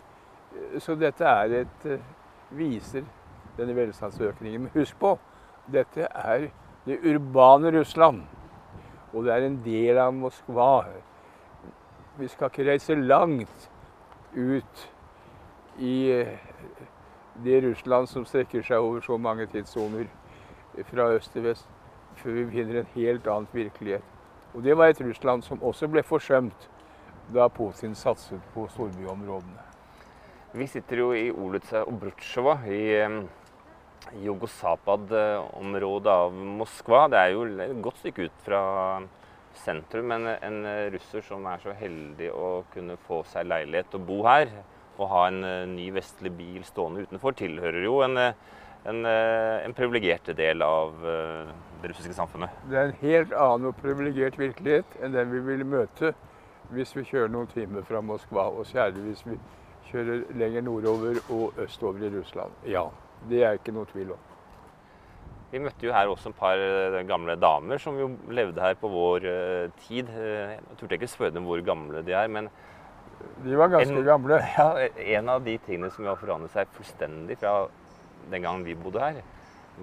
Så 0.82 0.96
dette 0.98 1.28
er 1.28 1.58
et 1.62 1.86
eh, 1.86 2.06
viser 2.50 3.06
denne 3.58 3.76
velstandsøkningen. 3.76 4.66
Men 4.66 4.74
husk 4.74 4.98
på, 4.98 5.14
dette 5.70 6.08
er 6.08 6.48
det 6.88 6.98
urbane 7.06 7.70
Russland. 7.78 8.24
Og 9.12 9.24
det 9.24 9.32
er 9.34 9.46
en 9.46 9.60
del 9.64 9.98
av 10.00 10.12
Moskva. 10.16 10.86
Vi 12.18 12.28
skal 12.28 12.50
ikke 12.50 12.68
reise 12.70 12.96
langt 12.96 13.68
ut 14.36 14.88
i 15.78 15.96
eh, 16.12 16.38
det 17.44 17.60
Russland 17.64 18.08
som 18.08 18.24
strekker 18.28 18.64
seg 18.64 18.80
over 18.80 19.00
så 19.04 19.16
mange 19.20 19.46
tidssoner 19.52 20.08
fra 20.88 21.10
øst 21.16 21.32
til 21.32 21.44
vest, 21.44 21.68
før 22.16 22.38
vi 22.38 22.46
finner 22.56 22.80
en 22.80 22.94
helt 22.94 23.26
annen 23.26 23.48
virkelighet. 23.52 24.04
Og 24.54 24.64
det 24.64 24.76
var 24.76 24.92
et 24.92 25.00
Russland 25.00 25.42
som 25.42 25.62
også 25.62 25.88
ble 25.88 26.02
forsømt 26.04 26.68
da 27.32 27.48
Putin 27.48 27.94
satset 27.94 28.40
på 28.54 28.66
storbyområdene. 28.68 29.60
Vi 30.52 30.66
sitter 30.66 30.98
jo 31.00 31.12
i 31.16 31.30
Olutsa 31.30 31.84
og 31.88 32.00
Brutsjova 32.00 32.58
i 32.68 32.82
Jugosapad-området 34.22 36.12
av 36.12 36.32
Moskva. 36.32 37.06
Det 37.12 37.18
er 37.20 37.34
jo 37.34 37.46
et 37.46 37.82
godt 37.84 38.02
stykke 38.02 38.28
ut 38.28 38.44
fra 38.44 38.62
sentrum. 39.62 40.10
Men 40.12 40.28
en 40.34 40.60
russer 40.94 41.24
som 41.26 41.46
er 41.50 41.62
så 41.62 41.74
heldig 41.76 42.30
å 42.34 42.52
kunne 42.74 42.98
få 43.06 43.22
seg 43.30 43.48
leilighet 43.50 43.94
og 43.98 44.06
bo 44.08 44.22
her, 44.26 44.50
og 44.98 45.08
ha 45.12 45.22
en 45.28 45.44
eh, 45.44 45.68
ny 45.70 45.90
vestlig 45.94 46.32
bil 46.36 46.64
stående 46.66 47.06
utenfor, 47.06 47.36
tilhører 47.38 47.84
jo 47.86 48.00
en, 48.04 48.18
eh, 48.20 48.58
en, 48.90 49.04
eh, 49.06 49.64
en 49.64 49.74
privilegert 49.76 50.32
del 50.36 50.62
av 50.66 50.94
det 51.02 51.90
russiske 51.90 52.14
samfunnet. 52.16 52.50
Det 52.70 52.78
er 52.78 52.90
en 52.90 53.00
helt 53.00 53.32
annen 53.32 53.70
og 53.70 53.78
privilegert 53.80 54.38
virkelighet 54.38 54.98
enn 55.02 55.16
den 55.16 55.32
vi 55.32 55.40
vil 55.52 55.64
møte 55.66 56.12
hvis 56.72 56.94
vi 56.96 57.04
kjører 57.04 57.32
noen 57.32 57.50
timer 57.52 57.84
fra 57.84 58.00
Moskva, 58.00 58.46
og 58.48 58.66
særlig 58.66 59.02
hvis 59.08 59.24
vi 59.26 59.38
kjører 59.90 60.22
lenger 60.38 60.64
nordover 60.64 61.18
og 61.34 61.58
østover 61.60 62.06
i 62.06 62.12
Russland. 62.14 62.54
Ja, 62.64 62.86
det 63.30 63.42
er 63.46 63.58
ikke 63.58 63.74
noe 63.74 63.88
tvil 63.90 64.14
om. 64.16 64.28
Vi 65.52 65.60
møtte 65.60 65.84
jo 65.84 65.92
her 65.92 66.08
også 66.08 66.30
en 66.30 66.36
par 66.36 66.56
gamle 67.04 67.36
damer 67.36 67.80
som 67.82 67.98
jo 68.00 68.06
levde 68.32 68.62
her 68.64 68.78
på 68.80 68.88
vår 68.88 69.26
tid. 69.82 70.08
Jeg 70.08 70.78
turte 70.80 70.96
ikke 70.96 71.10
spørre 71.12 71.34
dem 71.34 71.44
hvor 71.44 71.60
gamle 71.66 72.00
de 72.06 72.14
er, 72.16 72.30
men 72.32 72.48
de 73.44 73.58
var 73.58 73.68
ganske 73.72 73.94
en, 73.94 74.04
gamle. 74.06 74.38
Ja, 74.56 74.88
En 75.18 75.28
av 75.28 75.44
de 75.44 75.58
tingene 75.66 75.90
som 75.92 76.06
har 76.08 76.18
forandret 76.20 76.54
seg 76.54 76.72
fullstendig 76.76 77.38
fra 77.40 77.66
den 78.30 78.44
gangen 78.44 78.64
vi 78.66 78.76
bodde 78.78 79.02
her, 79.02 79.20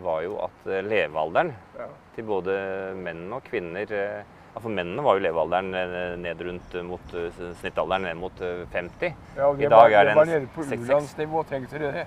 var 0.03 0.21
jo 0.23 0.37
at 0.45 0.67
eh, 0.69 0.83
levealderen 0.85 1.51
ja. 1.77 1.87
til 2.15 2.27
både 2.29 2.55
menn 2.99 3.25
og 3.35 3.43
kvinner 3.47 3.89
eh, 3.95 4.35
ja, 4.53 4.59
For 4.59 4.73
mennene 4.73 5.03
var 5.05 5.17
jo 5.17 5.23
levealderen 5.23 5.73
eh, 5.77 6.13
ned 6.21 6.43
rundt 6.47 6.77
mot 6.87 7.15
snittalderen 7.61 8.07
ned 8.09 8.19
mot 8.19 8.43
50. 8.73 9.17
Ja, 9.37 9.49
og 9.49 9.59
det 9.59 9.67
I 9.67 9.71
dag 9.71 9.83
var, 9.83 9.97
er 9.99 10.09
det 10.09 10.15
var 10.19 10.31
nede 10.31 10.51
på 10.55 10.65
u-landsnivå, 10.67 11.43
tenkte 11.49 11.81
dere? 11.81 12.05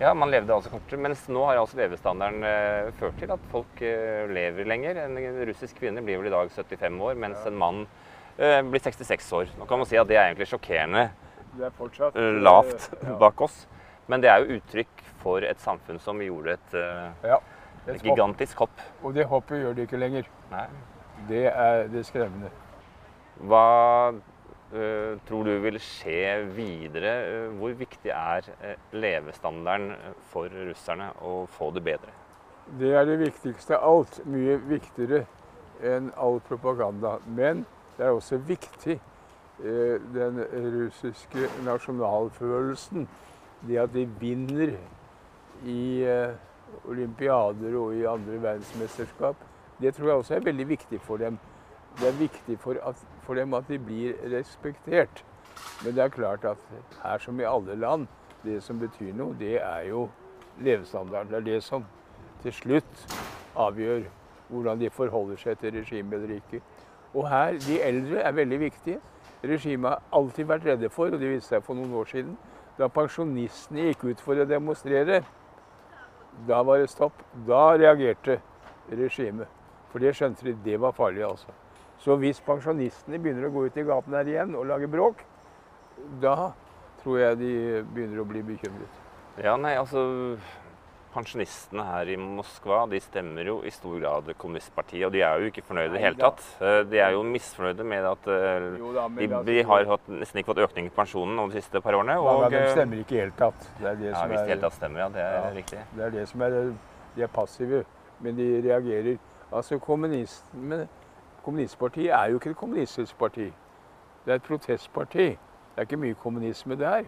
Ja, 0.00 0.12
man 0.16 0.32
levde 0.32 0.54
altså 0.56 0.72
kortere. 0.72 1.00
Mens 1.06 1.26
nå 1.28 1.46
har 1.48 1.60
altså 1.60 1.80
levestandarden 1.80 2.46
eh, 2.50 2.92
ført 3.00 3.18
til 3.20 3.34
at 3.34 3.48
folk 3.54 3.82
eh, 3.84 4.28
lever 4.30 4.68
lenger. 4.70 5.02
En 5.06 5.18
russisk 5.50 5.82
kvinne 5.82 6.04
blir 6.06 6.22
vel 6.22 6.30
i 6.30 6.36
dag 6.36 6.54
75 6.54 7.02
år, 7.10 7.18
mens 7.26 7.42
en 7.48 7.58
mann 7.60 7.84
blir 8.40 8.80
66 8.80 9.26
år. 9.36 9.50
Nå 9.58 9.66
kan 9.68 9.76
man 9.76 9.88
si 9.90 9.98
at 10.00 10.08
det 10.08 10.16
er 10.16 10.30
egentlig 10.30 10.46
sjokkerende 10.48 11.10
det 11.58 11.66
er 11.66 11.74
fortsatt, 11.76 12.16
eh, 12.16 12.42
lavt 12.42 12.90
ja. 13.02 13.16
bak 13.18 13.40
oss. 13.40 13.66
Men 14.10 14.22
det 14.22 14.30
er 14.30 14.42
jo 14.42 14.58
uttrykk 14.58 15.02
for 15.22 15.44
et 15.46 15.60
samfunn 15.62 16.00
som 16.02 16.20
gjorde 16.22 16.56
et, 16.56 16.78
eh, 16.78 17.28
ja, 17.32 17.40
et, 17.86 17.94
et 17.96 18.06
gigantisk 18.06 18.64
hopp. 18.64 18.86
Og 19.02 19.14
det 19.14 19.26
hoppet 19.30 19.62
gjør 19.62 19.76
det 19.76 19.86
ikke 19.88 20.00
lenger. 20.00 20.30
Nei. 20.52 20.66
Det 21.28 21.46
er 21.50 21.86
det 21.92 22.06
skremmende. 22.08 22.50
Hva 23.40 23.66
uh, 24.12 25.18
tror 25.28 25.44
du 25.48 25.52
vil 25.64 25.78
skje 25.82 26.46
videre? 26.56 27.14
Hvor 27.58 27.76
viktig 27.76 28.12
er 28.14 28.48
levestandarden 28.92 30.16
for 30.32 30.52
russerne 30.70 31.12
å 31.24 31.44
få 31.58 31.70
det 31.76 31.84
bedre? 31.84 32.16
Det 32.78 32.94
er 32.94 33.04
det 33.04 33.18
viktigste 33.18 33.78
av 33.78 33.90
alt. 33.90 34.20
Mye 34.30 34.58
viktigere 34.68 35.24
enn 35.82 36.10
all 36.16 36.40
propaganda. 36.46 37.16
Men 37.26 37.64
det 37.98 38.06
er 38.06 38.14
også 38.14 38.36
viktig, 38.36 39.00
eh, 39.64 39.96
den 40.14 40.44
russiske 40.76 41.48
nasjonalfølelsen. 41.64 43.08
Det 43.68 43.76
at 43.76 43.92
de 43.94 44.06
vinner 44.20 44.76
i 45.64 46.02
eh, 46.02 46.34
olympiader 46.88 47.76
og 47.76 47.94
i 47.94 48.04
andre 48.04 48.42
verdensmesterskap. 48.42 49.36
Det 49.80 49.94
tror 49.94 50.08
jeg 50.08 50.16
også 50.16 50.34
er 50.34 50.44
veldig 50.44 50.68
viktig 50.68 51.00
for 51.00 51.16
dem. 51.16 51.38
Det 51.98 52.08
er 52.08 52.18
viktig 52.18 52.58
for, 52.60 52.76
at, 52.86 52.96
for 53.22 53.34
dem 53.34 53.54
at 53.54 53.68
de 53.68 53.78
blir 53.78 54.14
respektert. 54.32 55.24
Men 55.84 55.94
det 55.94 56.04
er 56.04 56.08
klart 56.08 56.44
at 56.44 56.56
her 57.02 57.18
som 57.18 57.40
i 57.40 57.48
alle 57.48 57.76
land, 57.76 58.06
det 58.44 58.62
som 58.62 58.78
betyr 58.80 59.12
noe, 59.16 59.34
det 59.38 59.56
er 59.62 59.88
jo 59.88 60.08
levestandarden. 60.60 61.32
Det 61.32 61.36
er 61.36 61.48
det 61.54 61.62
som 61.64 61.84
til 62.42 62.52
slutt 62.52 63.06
avgjør 63.56 64.06
hvordan 64.50 64.80
de 64.80 64.90
forholder 64.90 65.36
seg 65.40 65.58
til 65.58 65.74
regimet 65.78 66.18
eller 66.18 66.34
ikke. 66.36 66.60
Og 67.14 67.28
her, 67.28 67.56
de 67.66 67.80
eldre 67.82 68.22
er 68.22 68.32
veldig 68.32 68.60
viktige. 68.60 69.00
Regimet 69.44 69.90
har 69.90 70.02
alltid 70.12 70.44
vært 70.46 70.66
redde 70.66 70.90
for, 70.92 71.10
og 71.10 71.20
det 71.20 71.30
viste 71.30 71.54
seg 71.54 71.64
for 71.64 71.78
noen 71.78 71.94
år 71.96 72.10
siden, 72.10 72.34
da 72.78 72.88
pensjonistene 72.92 73.88
gikk 73.90 74.04
ut 74.10 74.24
for 74.24 74.40
å 74.40 74.48
demonstrere. 74.48 75.22
Da 76.48 76.60
var 76.64 76.80
det 76.80 76.90
stopp. 76.92 77.24
Da 77.48 77.70
reagerte 77.76 78.40
regimet. 78.90 79.59
For 79.90 80.02
det 80.02 80.14
skjønte 80.16 80.46
de, 80.46 80.54
det 80.64 80.78
var 80.80 80.94
farlig, 80.96 81.24
altså. 81.26 81.54
Så 82.00 82.16
hvis 82.20 82.40
pensjonistene 82.44 83.18
begynner 83.20 83.48
å 83.48 83.52
gå 83.52 83.66
ut 83.68 83.76
i 83.76 83.84
gaten 83.84 84.16
her 84.16 84.28
igjen 84.28 84.56
og 84.56 84.68
lage 84.70 84.88
bråk, 84.88 85.20
da 86.22 86.52
tror 87.02 87.20
jeg 87.20 87.38
de 87.40 87.52
begynner 87.92 88.22
å 88.22 88.28
bli 88.28 88.42
bekymret. 88.46 88.98
Ja, 89.40 89.56
nei, 89.60 89.74
altså 89.80 90.02
pensjonistene 91.10 91.84
her 91.88 92.10
i 92.12 92.16
Moskva 92.20 92.84
de 92.90 93.00
stemmer 93.02 93.48
jo 93.48 93.56
i 93.66 93.72
stor 93.74 93.96
grad 93.98 94.28
kommunistpartiet, 94.38 95.04
og 95.08 95.14
de 95.14 95.24
er 95.26 95.42
jo 95.42 95.50
ikke 95.50 95.64
fornøyde 95.66 95.90
i 95.90 95.96
det 95.96 96.02
hele 96.04 96.20
tatt. 96.20 96.44
Eh, 96.62 96.80
de 96.86 97.00
er 97.02 97.16
jo 97.16 97.24
misfornøyde 97.26 97.86
med 97.92 98.06
at 98.12 98.28
eh, 98.30 98.68
de, 99.18 99.30
de 99.48 99.56
har 99.66 99.88
hatt, 99.90 100.10
nesten 100.12 100.42
ikke 100.42 100.52
fått 100.52 100.62
økning 100.68 100.90
i 100.90 100.94
pensjonen 100.94 101.40
de 101.42 101.58
siste 101.58 101.82
par 101.82 101.98
årene. 101.98 102.16
Og, 102.22 102.44
ja, 102.46 102.52
de 102.54 102.62
stemmer 102.76 103.02
ikke 103.02 103.16
i 103.16 103.18
det 103.18 103.24
hele 103.26 103.38
tatt. 103.40 103.66
Det 103.80 103.90
er 103.90 103.98
det 103.98 104.12
ja, 104.12 104.14
som 104.20 104.34
hvis 104.34 104.44
de 104.44 104.54
helt 104.54 104.64
tatt 104.68 104.78
stemmer, 104.78 105.02
ja. 105.04 105.08
Det 105.16 105.24
er 105.24 105.34
ja, 105.34 105.50
riktig. 105.56 105.82
Det 105.96 106.06
er 106.06 106.14
det 106.14 106.28
som 106.30 106.46
er 106.46 106.60
De 107.16 107.26
er 107.26 107.34
passive, 107.34 107.82
men 108.22 108.38
de 108.38 108.48
reagerer. 108.68 109.18
Altså, 109.52 109.78
Kommunistpartiet 111.42 112.12
er 112.12 112.24
jo 112.30 112.34
ikke 112.36 112.50
et 112.50 112.56
kommunistisk 112.56 113.18
parti. 113.18 113.52
Det 114.24 114.30
er 114.30 114.34
et 114.34 114.42
protestparti. 114.42 115.28
Det 115.28 115.76
er 115.76 115.80
ikke 115.88 115.96
mye 115.96 116.14
kommunisme 116.14 116.76
der. 116.76 117.04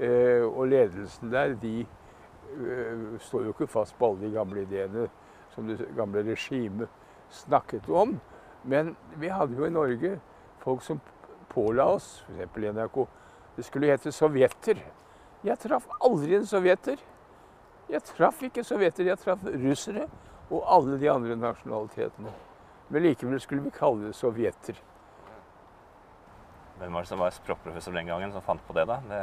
Eh, 0.00 0.42
og 0.42 0.68
ledelsen 0.68 1.32
der, 1.32 1.54
de 1.54 1.86
Eh, 2.52 3.18
står 3.18 3.46
jo 3.46 3.52
ikke 3.54 3.66
fast 3.66 3.96
på 3.98 4.10
alle 4.10 4.26
de 4.26 4.32
gamle 4.34 4.62
ideene 4.66 5.06
som 5.54 5.66
det 5.68 5.86
gamle 5.96 6.20
regimet 6.26 6.88
snakket 7.30 7.88
om. 7.88 8.18
Men 8.64 8.96
vi 9.16 9.30
hadde 9.32 9.56
jo 9.56 9.64
i 9.64 9.72
Norge 9.72 10.18
folk 10.60 10.82
som 10.84 11.00
påla 11.48 11.86
oss, 11.94 12.26
f.eks. 12.28 12.58
NRK, 12.76 12.98
det 13.56 13.64
skulle 13.64 13.88
hete 13.88 14.12
sovjeter. 14.12 14.82
Jeg 15.44 15.58
traff 15.64 15.88
aldri 16.04 16.36
en 16.36 16.46
sovjeter. 16.46 17.00
Jeg 17.90 18.04
traff 18.12 18.42
ikke 18.42 18.64
sovjeter, 18.64 19.08
jeg 19.10 19.18
traff 19.18 19.48
russere 19.64 20.06
og 20.52 20.64
alle 20.68 20.98
de 21.00 21.10
andre 21.10 21.36
nasjonalitetene. 21.40 22.32
Men 22.92 23.06
likevel 23.06 23.40
skulle 23.40 23.64
vi 23.64 23.72
kalle 23.74 24.10
det 24.10 24.16
sovjeter. 24.18 24.76
Hvem 26.78 26.92
var 26.92 27.04
det 27.04 27.08
som 27.12 27.22
var 27.22 27.32
språkprofessor 27.32 27.94
den 27.96 28.10
gangen, 28.10 28.32
som 28.34 28.44
fant 28.44 28.62
på 28.66 28.76
det, 28.76 28.84
da? 28.90 28.98
Det, 29.08 29.20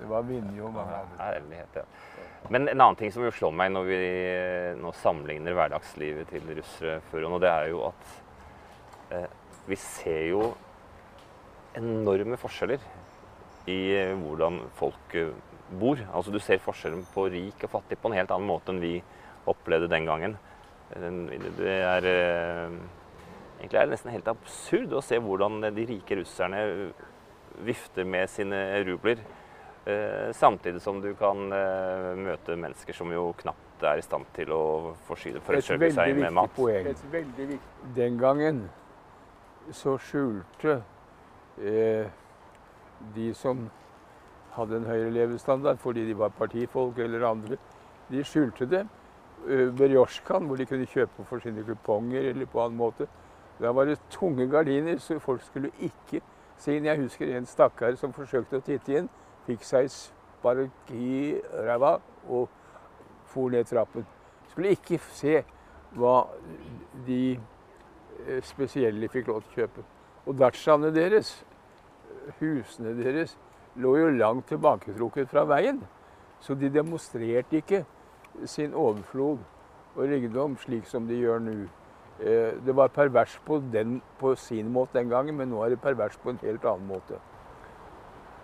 det 0.00 0.10
var 0.10 0.26
Vinje 0.26 0.62
og 0.64 0.74
mange 0.74 1.00
andre. 1.02 1.30
Ja, 1.54 1.84
men 2.50 2.68
en 2.68 2.80
annen 2.80 2.98
ting 2.98 3.10
som 3.12 3.24
jo 3.26 3.32
slår 3.34 3.54
meg 3.58 3.72
når 3.74 3.88
vi 3.88 3.98
nå 4.78 4.92
sammenligner 5.00 5.56
hverdagslivet 5.56 6.30
til 6.30 6.46
russere 6.54 7.00
før 7.10 7.26
og 7.26 7.34
nå, 7.34 7.40
det 7.42 7.50
er 7.50 7.70
jo 7.72 7.82
at 7.88 8.12
eh, 9.16 9.26
vi 9.66 9.78
ser 9.82 10.22
jo 10.30 10.42
enorme 11.76 12.38
forskjeller 12.40 12.82
i 13.70 13.78
eh, 13.98 14.14
hvordan 14.20 14.60
folk 14.78 15.16
eh, 15.18 15.34
bor. 15.80 16.00
Altså 16.14 16.34
Du 16.34 16.38
ser 16.42 16.62
forskjellen 16.62 17.02
på 17.12 17.26
rik 17.34 17.66
og 17.66 17.72
fattig 17.78 17.98
på 17.98 18.12
en 18.12 18.18
helt 18.20 18.30
annen 18.30 18.48
måte 18.48 18.72
enn 18.72 18.82
vi 18.82 19.00
opplevde 19.50 19.90
den 19.90 20.06
gangen. 20.06 20.38
Det 20.94 21.72
er 21.80 22.06
eh, 22.10 22.76
Egentlig 23.56 23.78
er 23.80 23.88
det 23.88 23.94
nesten 23.94 24.12
helt 24.12 24.28
absurd 24.28 24.92
å 24.92 25.00
se 25.02 25.18
hvordan 25.18 25.64
de 25.74 25.86
rike 25.88 26.18
russerne 26.20 26.60
vifter 27.64 28.04
med 28.04 28.28
sine 28.28 28.60
rubler 28.84 29.22
Eh, 29.86 30.32
samtidig 30.32 30.82
som 30.82 31.00
du 31.00 31.12
kan 31.14 31.52
eh, 31.52 32.16
møte 32.18 32.56
mennesker 32.58 32.94
som 32.94 33.12
jo 33.14 33.28
knapt 33.38 33.84
er 33.86 34.00
i 34.00 34.02
stand 34.02 34.26
til 34.34 34.50
å 34.50 34.62
forsyne 35.06 35.38
forsørge 35.46 35.92
seg 35.94 36.16
med 36.18 36.34
mat. 36.34 36.50
Poeng. 36.56 36.88
Et 36.90 37.04
veldig 37.12 37.46
viktig 37.52 37.60
poeng. 37.60 37.92
Den 37.94 38.18
gangen 38.18 38.58
så 39.70 39.94
skjulte 40.02 40.80
eh, 41.62 42.10
de 43.14 43.28
som 43.38 43.68
hadde 44.56 44.80
en 44.80 44.90
høyere 44.90 45.14
levestandard 45.20 45.78
fordi 45.78 46.02
de 46.08 46.18
var 46.18 46.34
partifolk 46.34 46.98
eller 47.06 47.22
andre, 47.30 47.60
de 48.10 48.26
skjulte 48.26 48.66
det. 48.66 48.82
Uh, 49.44 49.70
hvor 50.46 50.56
de 50.56 50.66
kunne 50.66 50.86
kjøpe 50.86 51.24
for 51.24 51.38
sine 51.38 51.62
kuponger 51.64 52.30
eller 52.32 52.46
på 52.46 52.62
annen 52.64 52.78
måte. 52.78 53.06
Da 53.60 53.70
var 53.72 53.84
det 53.84 53.98
tunge 54.10 54.48
gardiner, 54.50 54.98
så 54.98 55.18
folk 55.18 55.42
skulle 55.42 55.70
ikke 55.80 56.20
se 56.58 56.76
inn. 56.76 56.84
Jeg 56.84 57.00
husker 57.00 57.36
en 57.36 57.46
stakkar 57.46 57.94
som 57.96 58.12
forsøkte 58.12 58.58
å 58.58 58.64
titte 58.64 58.98
inn 58.98 59.08
fikk 59.46 59.64
seg 59.66 59.90
spark 59.92 60.90
i 60.94 61.36
ræva 61.66 61.96
og 62.28 62.48
for 63.30 63.52
ned 63.52 63.68
trappen. 63.68 64.06
Skulle 64.50 64.74
ikke 64.74 64.98
se 65.14 65.40
hva 65.96 66.16
de 67.06 67.20
eh, 67.36 68.40
spesielle 68.44 69.10
fikk 69.12 69.30
lov 69.30 69.44
til 69.44 69.52
å 69.52 69.58
kjøpe. 69.60 69.84
Og 70.26 70.38
datsjaene 70.40 70.90
deres, 70.94 71.36
husene 72.40 72.96
deres, 72.98 73.36
lå 73.78 73.92
jo 74.00 74.08
langt 74.16 74.48
tilbaketrukket 74.50 75.30
fra 75.30 75.44
veien. 75.46 75.78
Så 76.42 76.56
de 76.58 76.70
demonstrerte 76.72 77.60
ikke 77.60 77.84
sin 78.44 78.74
overflod 78.74 79.38
og 79.96 80.08
rikdom 80.10 80.56
slik 80.60 80.86
som 80.88 81.06
de 81.08 81.18
gjør 81.20 81.40
nå. 81.42 81.54
Eh, 82.20 82.56
det 82.64 82.74
var 82.76 82.92
pervers 82.92 83.38
på, 83.44 83.60
den, 83.72 84.00
på 84.20 84.34
sin 84.40 84.68
måte 84.72 84.98
den 84.98 85.12
gangen, 85.12 85.36
men 85.36 85.50
nå 85.52 85.62
er 85.64 85.74
det 85.74 85.80
pervers 85.82 86.16
på 86.20 86.32
en 86.32 86.40
helt 86.42 86.64
annen 86.64 86.88
måte. 86.88 87.20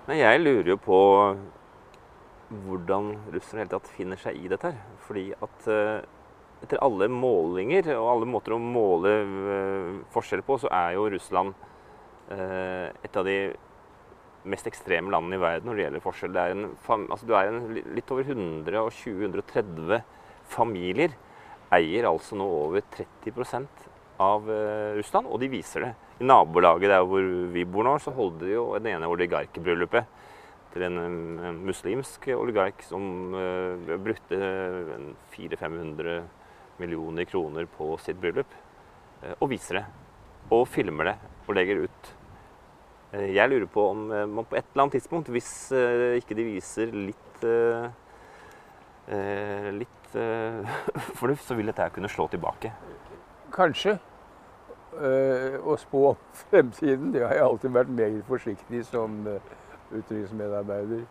Men 0.06 0.18
jeg 0.18 0.40
lurer 0.42 0.72
jo 0.74 0.78
på 0.82 1.00
hvordan 2.66 3.14
russerne 3.32 3.62
i 3.62 3.64
hele 3.64 3.72
tatt 3.72 3.92
finner 3.96 4.20
seg 4.20 4.36
i 4.36 4.50
dette 4.50 4.72
her. 4.72 4.96
Fordi 5.06 5.28
at 5.32 5.68
eh, 5.72 6.00
etter 6.62 6.82
alle 6.84 7.08
målinger 7.10 7.92
og 7.96 8.08
alle 8.12 8.28
måter 8.28 8.54
å 8.54 8.60
måle 8.62 9.12
forskjell 10.14 10.44
på, 10.46 10.58
så 10.62 10.70
er 10.72 10.96
jo 10.96 11.08
Russland 11.10 11.54
eh, 12.30 12.88
et 12.92 13.16
av 13.18 13.26
de 13.26 13.38
mest 14.48 14.66
ekstreme 14.66 15.12
landene 15.12 15.38
i 15.38 15.42
verden 15.42 15.68
når 15.70 15.78
det 15.78 15.84
gjelder 15.86 16.04
forskjell. 16.04 16.32
Det 16.34 16.42
er 16.42 16.54
en, 16.56 16.64
altså, 17.08 17.28
du 17.28 17.34
er 17.38 17.50
en 17.50 17.60
litt 17.96 18.10
over 18.14 18.26
120-130 18.34 20.02
familier 20.52 21.14
eier 21.72 22.08
altså 22.08 22.36
nå 22.36 22.46
over 22.46 22.84
30% 22.92 23.86
av 24.22 24.48
eh, 24.52 24.94
Russland, 24.98 25.28
og 25.30 25.40
de 25.40 25.50
viser 25.52 25.86
det. 25.86 25.92
I 26.20 26.26
nabolaget 26.28 26.92
der 26.92 27.06
hvor 27.06 27.24
vi 27.54 27.64
bor 27.66 27.86
nå, 27.86 27.96
så 28.02 28.12
holder 28.14 28.44
de 28.46 28.52
jo 28.54 28.66
det 28.78 28.92
ene 28.92 29.08
oligarkbryllupet 29.10 30.20
til 30.72 30.86
en, 30.86 30.98
en, 31.00 31.58
muslimsk 31.66 32.28
oligark 32.36 32.84
som 32.86 33.34
eh, 33.36 33.96
brukte 34.00 34.38
400-500 35.34 36.22
millioner 36.80 37.28
kroner 37.28 37.68
på 37.68 37.92
sitt 38.02 38.20
bryllup, 38.20 38.54
eh, 39.22 39.36
og 39.38 39.52
viser 39.52 39.80
det. 39.80 39.86
Og 40.52 40.66
filmer 40.68 41.12
det 41.12 41.16
og 41.46 41.56
legger 41.56 41.86
ut. 41.86 42.12
Eh, 43.12 43.34
Jeg 43.34 43.48
lurer 43.48 43.66
på 43.66 43.88
om 43.90 44.10
eh, 44.12 44.28
man 44.28 44.44
på 44.44 44.56
et 44.56 44.64
eller 44.72 44.86
annet 44.86 44.92
tidspunkt, 44.92 45.28
hvis 45.28 45.72
eh, 45.72 46.16
ikke 46.16 46.36
de 46.38 46.48
viser 46.54 46.92
litt 46.92 47.18
litt 49.72 50.12
fornuft, 51.18 51.42
så 51.48 51.56
vil 51.58 51.66
dette 51.66 51.88
kunne 51.90 52.08
slå 52.08 52.28
tilbake. 52.30 52.70
Kanskje. 53.52 53.96
Å 54.94 55.74
spå 55.82 56.02
fremtiden, 56.44 57.10
det 57.10 57.24
har 57.24 57.34
jeg 57.34 57.48
alltid 57.48 57.74
vært 57.74 57.90
meget 57.90 58.22
forsiktig 58.28 58.84
som 58.86 59.18
utenriksmedarbeider. 59.90 61.02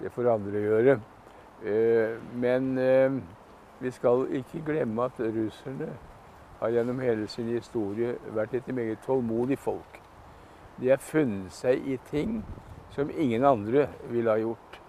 Det 0.00 0.10
får 0.16 0.32
andre 0.32 0.64
gjøre. 0.64 0.98
Men 2.42 2.68
vi 3.78 3.94
skal 3.94 4.26
ikke 4.42 4.64
glemme 4.66 5.06
at 5.06 5.22
russerne 5.22 5.92
har 6.58 6.74
gjennom 6.74 7.06
hele 7.06 7.30
sin 7.30 7.54
historie 7.54 8.16
vært 8.34 8.58
et 8.58 8.74
meget 8.74 9.06
tålmodig 9.06 9.60
folk. 9.62 9.99
De 10.80 10.90
har 10.90 10.96
funnet 10.96 11.52
seg 11.52 11.84
i 11.88 11.98
ting 12.10 12.40
som 12.94 13.10
ingen 13.10 13.44
andre 13.44 13.88
ville 14.08 14.30
ha 14.30 14.38
gjort. 14.40 14.80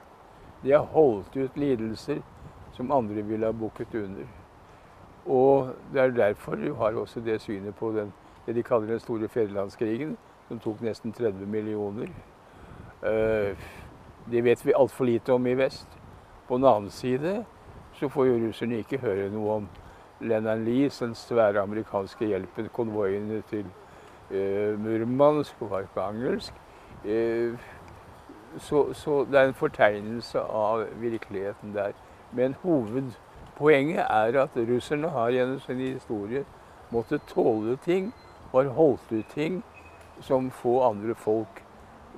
De 0.64 0.72
har 0.72 0.86
holdt 0.94 1.36
ut 1.38 1.58
lidelser 1.58 2.22
som 2.74 2.92
andre 2.92 3.22
ville 3.22 3.46
ha 3.46 3.52
bukket 3.52 3.96
under. 3.96 4.28
Og 5.26 5.74
det 5.94 6.02
er 6.02 6.16
derfor 6.16 6.56
du 6.56 6.74
har 6.74 6.96
også 6.98 7.20
det 7.20 7.42
synet 7.42 7.76
på 7.76 7.92
den, 7.92 8.14
det 8.46 8.56
de 8.56 8.64
kaller 8.64 8.88
den 8.88 9.00
store 9.00 9.28
fedrelandskrigen, 9.28 10.18
som 10.48 10.60
tok 10.60 10.82
nesten 10.82 11.14
30 11.14 11.46
millioner. 11.46 12.10
Eh, 13.04 13.58
det 14.32 14.42
vet 14.44 14.66
vi 14.66 14.74
altfor 14.74 15.06
lite 15.06 15.34
om 15.34 15.48
i 15.48 15.54
vest. 15.54 15.88
På 16.48 16.58
den 16.58 16.66
annen 16.66 16.90
side 16.90 17.44
så 18.00 18.10
får 18.10 18.26
jo 18.26 18.40
russerne 18.48 18.80
ikke 18.82 19.02
høre 19.02 19.30
noe 19.30 19.60
om 19.60 19.70
Lennon 20.22 20.66
Lees, 20.66 21.00
den 21.00 21.16
svære 21.16 21.62
amerikanske 21.62 22.26
hjelpen, 22.26 22.70
konvoiene 22.74 23.42
til 23.50 23.66
eh, 23.66 23.81
Murmansk 24.78 25.62
og 25.62 25.78
Arkangelsk. 25.80 26.54
Eh, 27.06 27.54
så, 28.60 28.94
så 28.94 29.24
det 29.24 29.40
er 29.40 29.50
en 29.50 29.54
fortegnelse 29.54 30.40
av 30.40 30.86
virkeligheten 31.00 31.76
der. 31.76 31.92
Men 32.32 32.56
hovedpoenget 32.64 34.06
er 34.06 34.42
at 34.44 34.56
russerne 34.56 35.10
har 35.10 35.32
gjennom 35.32 35.60
sin 35.60 35.80
historie 35.80 36.46
måttet 36.92 37.22
tåle 37.28 37.78
ting 37.86 38.14
og 38.52 38.64
har 38.64 38.72
holdt 38.76 39.12
ut 39.12 39.36
ting 39.36 39.62
som 40.22 40.52
få 40.52 40.82
andre 40.90 41.16
folk 41.16 41.64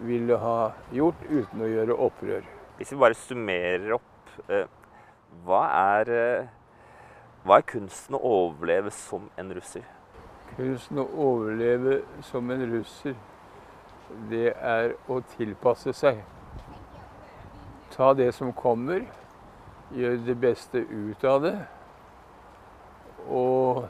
ville 0.01 0.37
ha 0.37 0.71
gjort 0.91 1.25
uten 1.29 1.61
å 1.61 1.69
gjøre 1.69 1.97
opprør. 2.07 2.45
Hvis 2.77 2.91
vi 2.91 2.99
bare 2.99 3.17
summerer 3.17 3.93
opp, 3.93 4.39
eh, 4.49 4.65
hva 5.45 5.63
er, 5.99 6.09
eh, 6.09 6.47
hva 7.45 7.57
er 7.57 7.61
kunsten 7.61 8.15
å 8.15 8.23
overleve 8.23 8.91
som 8.91 9.29
en 9.37 9.53
russer? 9.53 10.02
Kunsten 10.53 10.99
å 11.01 11.07
overleve 11.17 12.01
som 12.21 12.51
en 12.53 12.61
russer, 12.69 13.15
det 14.29 14.51
er 14.53 14.93
å 15.09 15.17
tilpasse 15.33 15.93
seg. 15.97 16.19
Ta 17.95 18.11
det 18.13 18.29
som 18.37 18.53
kommer, 18.53 19.07
gjøre 19.93 20.21
det 20.27 20.35
beste 20.41 20.77
ut 20.77 21.25
av 21.25 21.41
det. 21.45 21.55
Og 23.29 23.85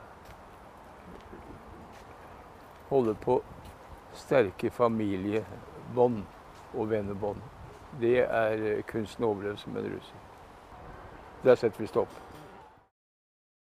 holde 2.90 3.16
på 3.20 3.40
sterke 4.16 4.72
familiebånd 4.72 6.22
og 6.74 6.90
vennebånd. 6.90 7.42
Det 8.00 8.22
er 8.24 8.84
kunsten 8.88 9.26
å 9.26 9.34
overleve 9.34 9.60
som 9.60 9.76
en 9.78 9.90
russer. 9.98 10.30
Der 11.44 11.60
setter 11.60 11.84
vi 11.84 11.92
stopp. 11.92 12.22